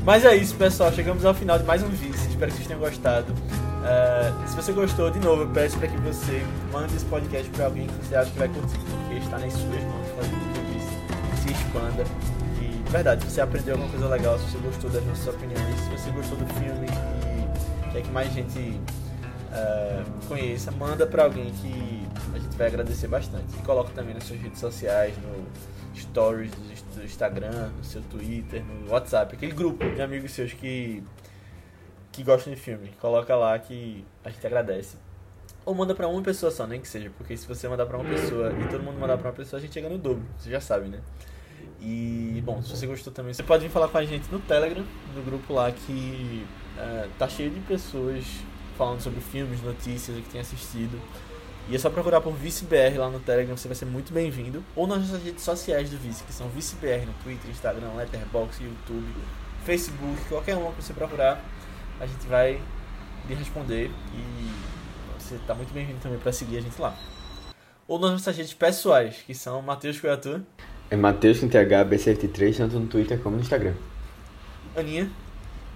[0.06, 0.94] Mas é isso, pessoal.
[0.94, 2.16] Chegamos ao final de mais um vídeo.
[2.16, 3.34] Espero que vocês tenham gostado.
[3.34, 7.66] Uh, se você gostou, de novo, eu peço para que você mande esse podcast para
[7.66, 11.42] alguém que você acha que vai curtir, porque está nas suas mãos fazer com que
[11.42, 12.37] se expanda.
[12.88, 15.90] De verdade, se você aprendeu alguma coisa legal, se você gostou das nossas opiniões, se
[15.90, 18.80] você gostou do filme e quer que mais gente
[19.52, 23.54] uh, conheça, manda para alguém que a gente vai agradecer bastante.
[23.60, 25.46] E coloca também nas suas redes sociais, no
[26.00, 26.50] stories
[26.96, 31.04] do Instagram, no seu Twitter, no WhatsApp, aquele grupo de amigos seus que
[32.14, 32.94] que gostam de filme.
[33.02, 34.96] Coloca lá que a gente agradece.
[35.66, 38.10] Ou manda pra uma pessoa só, nem que seja, porque se você mandar pra uma
[38.10, 40.62] pessoa e todo mundo mandar pra uma pessoa, a gente chega no dobro, você já
[40.62, 41.02] sabe, né?
[41.80, 44.84] E, bom, se você gostou também, você pode vir falar com a gente no Telegram,
[45.16, 46.46] no grupo lá que
[46.78, 48.26] uh, tá cheio de pessoas
[48.78, 51.00] falando sobre filmes, notícias, o que tem assistido.
[51.70, 54.64] E é só procurar por ViceBR lá no Telegram, você vai ser muito bem-vindo.
[54.76, 59.14] Ou nas nossas redes sociais do Vice, que são ViceBR no Twitter, Instagram, Letterboxd, YouTube,
[59.66, 61.44] Facebook, qualquer uma que você procurar,
[62.00, 62.62] a gente vai
[63.28, 64.52] lhe responder e
[65.20, 66.96] você está muito bem-vindo também para seguir a gente lá.
[67.86, 70.42] Ou nas nossas redes pessoais, que são Matheus Coiatu.
[70.90, 73.74] É Matheus com TH B73, tanto no Twitter como no Instagram.
[74.76, 75.12] Aninha.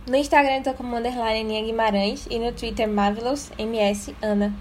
[0.08, 4.54] No Instagram eu tô como underline Aninha Guimarães e no Twitter Marvelous MS Ana.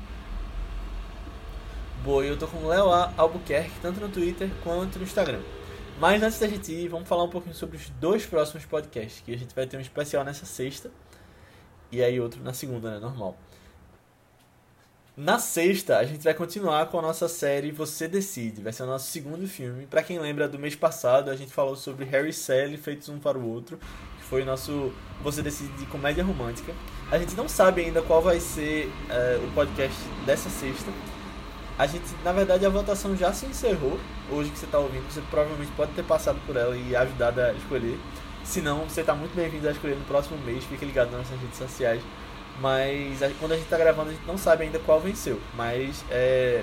[2.03, 5.41] Boa, eu tô com o Léo Albuquerque, tanto no Twitter quanto no Instagram.
[6.01, 9.33] Mas antes da gente ir, vamos falar um pouquinho sobre os dois próximos podcasts, que
[9.33, 10.91] a gente vai ter um especial nessa sexta
[11.93, 13.37] e aí outro na segunda, né, normal.
[15.21, 18.63] Na sexta, a gente vai continuar com a nossa série Você Decide.
[18.63, 19.85] Vai ser o nosso segundo filme.
[19.85, 23.19] Para quem lembra do mês passado, a gente falou sobre Harry e Sally feitos um
[23.19, 24.91] para o outro, que foi o nosso
[25.23, 26.73] Você Decide de comédia romântica.
[27.13, 30.91] A gente não sabe ainda qual vai ser uh, o podcast dessa sexta,
[31.79, 34.01] a gente, na verdade, a votação já se encerrou.
[34.31, 37.53] Hoje que você está ouvindo, você provavelmente pode ter passado por ela e ajudado a
[37.53, 37.99] escolher.
[38.43, 40.65] Se não, você está muito bem-vindo a escolher no próximo mês.
[40.65, 42.03] Fique ligado nas nossas redes sociais.
[42.61, 45.41] Mas quando a gente está gravando, a gente não sabe ainda qual venceu.
[45.55, 46.63] Mas é.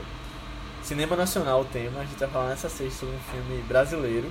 [0.84, 2.00] Cinema Nacional o tema.
[2.00, 4.30] A gente vai falar nessa sexta sobre um filme brasileiro.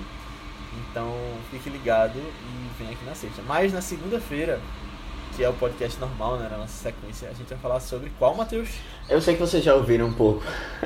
[0.91, 1.13] Então
[1.51, 3.41] fique ligado e vem aqui na sexta.
[3.47, 4.59] Mas na segunda-feira
[5.37, 8.35] que é o podcast normal, né, na nossa sequência, a gente vai falar sobre qual,
[8.35, 8.69] Matheus?
[9.07, 10.43] Eu sei que vocês já ouviram um pouco,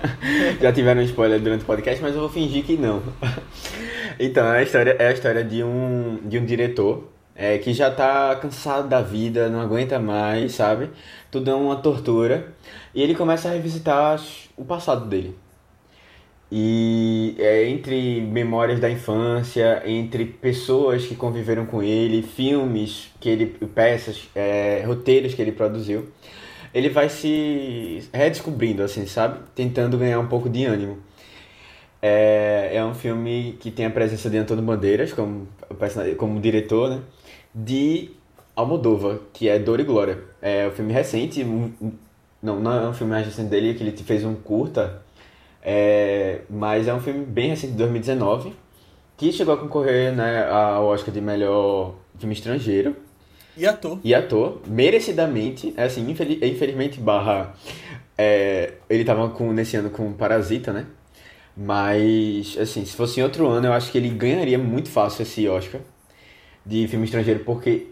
[0.60, 3.02] já tiveram spoiler durante o podcast, mas eu vou fingir que não.
[4.20, 8.36] então, a história é a história de um, de um diretor é, que já tá
[8.36, 10.90] cansado da vida, não aguenta mais, sabe?
[11.30, 12.54] Tudo é uma tortura.
[12.94, 14.22] E ele começa a revisitar
[14.58, 15.36] o passado dele.
[16.52, 23.46] E é, entre memórias da infância, entre pessoas que conviveram com ele, filmes que ele,
[23.74, 26.10] peças, é, roteiros que ele produziu,
[26.74, 29.40] ele vai se redescobrindo, assim, sabe?
[29.56, 31.00] Tentando ganhar um pouco de ânimo.
[32.02, 35.48] É, é um filme que tem a presença de Antônio Bandeiras como,
[36.18, 37.02] como diretor, né?
[37.54, 38.12] De
[38.56, 40.20] Almodóvar, que é Dor e Glória.
[40.42, 41.72] É um filme recente, um,
[42.42, 45.02] não, não é um filme mais recente dele, que ele fez um curta
[45.62, 48.54] é, mas é um filme bem recente, de 2019,
[49.16, 52.96] que chegou a concorrer né, ao Oscar de melhor filme estrangeiro.
[53.56, 54.00] E ator.
[54.04, 57.54] E ator, merecidamente, é assim, infeliz, infelizmente, barra.
[58.18, 60.86] É, ele tava com, nesse ano com Parasita, né?
[61.56, 65.48] Mas, assim, se fosse em outro ano, eu acho que ele ganharia muito fácil esse
[65.48, 65.82] Oscar
[66.66, 67.88] de filme estrangeiro, porque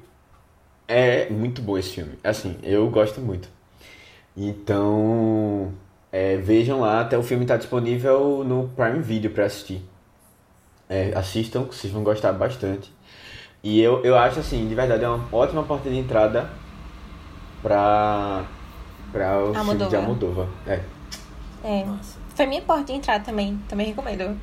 [0.88, 2.14] é muito bom esse filme.
[2.24, 3.50] Assim, eu gosto muito.
[4.36, 5.72] Então,
[6.12, 9.82] é, vejam lá, até o filme está disponível no Prime Video para assistir.
[10.88, 12.92] É, assistam, que vocês vão gostar bastante.
[13.62, 16.50] E eu, eu acho assim, de verdade, é uma ótima porta de entrada
[17.62, 18.46] para
[19.12, 20.48] para o filme de Almodóvar.
[20.68, 20.82] É.
[21.64, 21.86] É.
[22.36, 23.60] Foi minha porta de entrada também.
[23.68, 24.40] Também recomendo.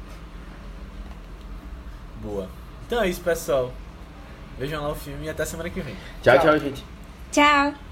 [2.22, 2.48] Boa.
[2.86, 3.72] Então é isso, pessoal.
[4.58, 5.94] Vejam lá o filme e até semana que vem.
[6.22, 6.84] tchau, tchau, tchau gente.
[7.30, 7.85] Tchau.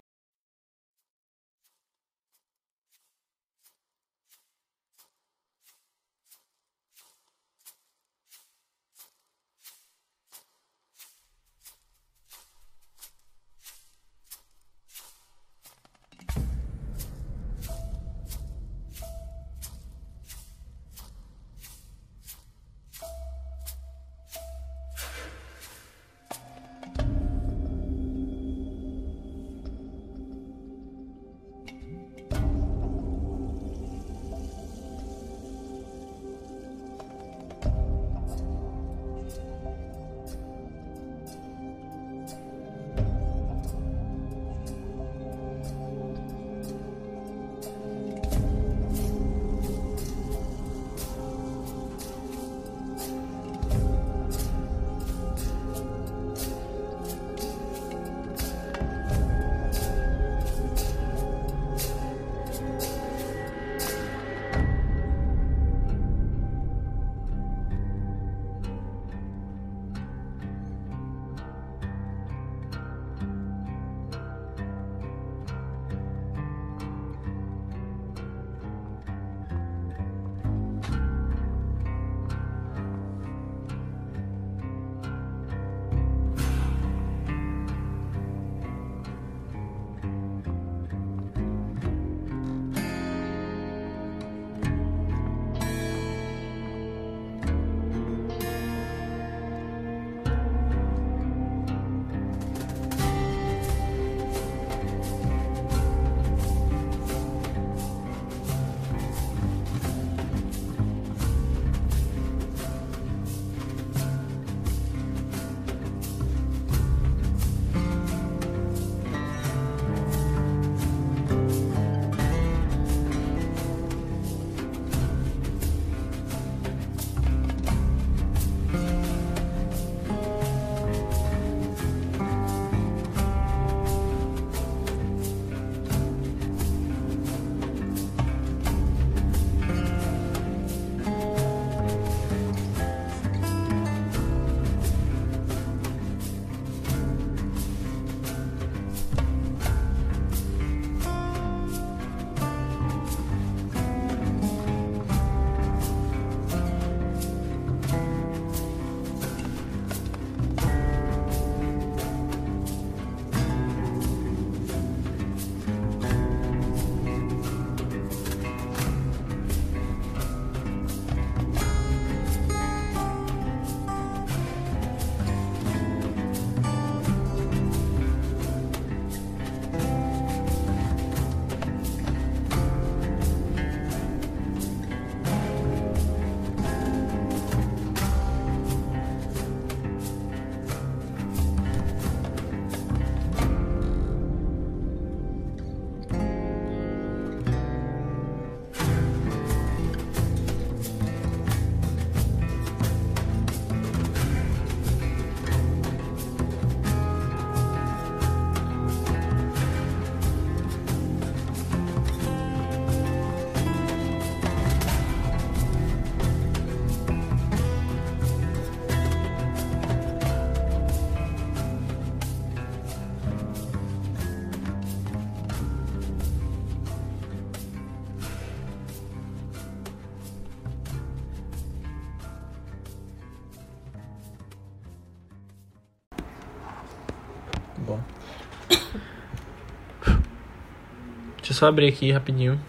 [241.55, 242.61] Eu só abrir aqui rapidinho.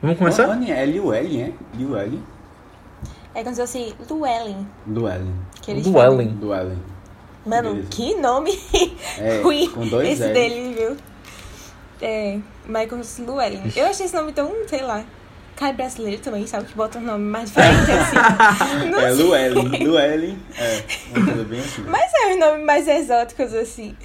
[0.00, 0.48] Vamos começar?
[0.48, 1.52] Olha, é Llewellyn, é?
[1.76, 2.22] Llewellyn.
[3.34, 4.66] É como se fosse Llewellyn.
[4.86, 5.34] Llewellyn.
[5.60, 6.38] Que eles Llewellyn.
[6.40, 6.76] Llewellyn.
[6.76, 6.94] falam.
[7.46, 7.88] Mano, Beleza.
[7.90, 8.58] que nome
[9.18, 10.32] É, ruim com dois esse L's.
[10.32, 10.96] dele, viu?
[12.00, 13.72] É, Michael Llewellyn.
[13.74, 15.04] Eu achei esse nome tão, sei lá,
[15.56, 16.66] cai brasileiro também, sabe?
[16.66, 18.16] Que bota um nome mais diferente assim.
[18.94, 19.10] É.
[19.10, 19.68] Llewellyn.
[19.70, 20.38] Llewellyn.
[20.58, 21.82] É, uma coisa bem assim.
[21.86, 22.03] Mas é
[22.38, 23.96] nome mais exóticos assim.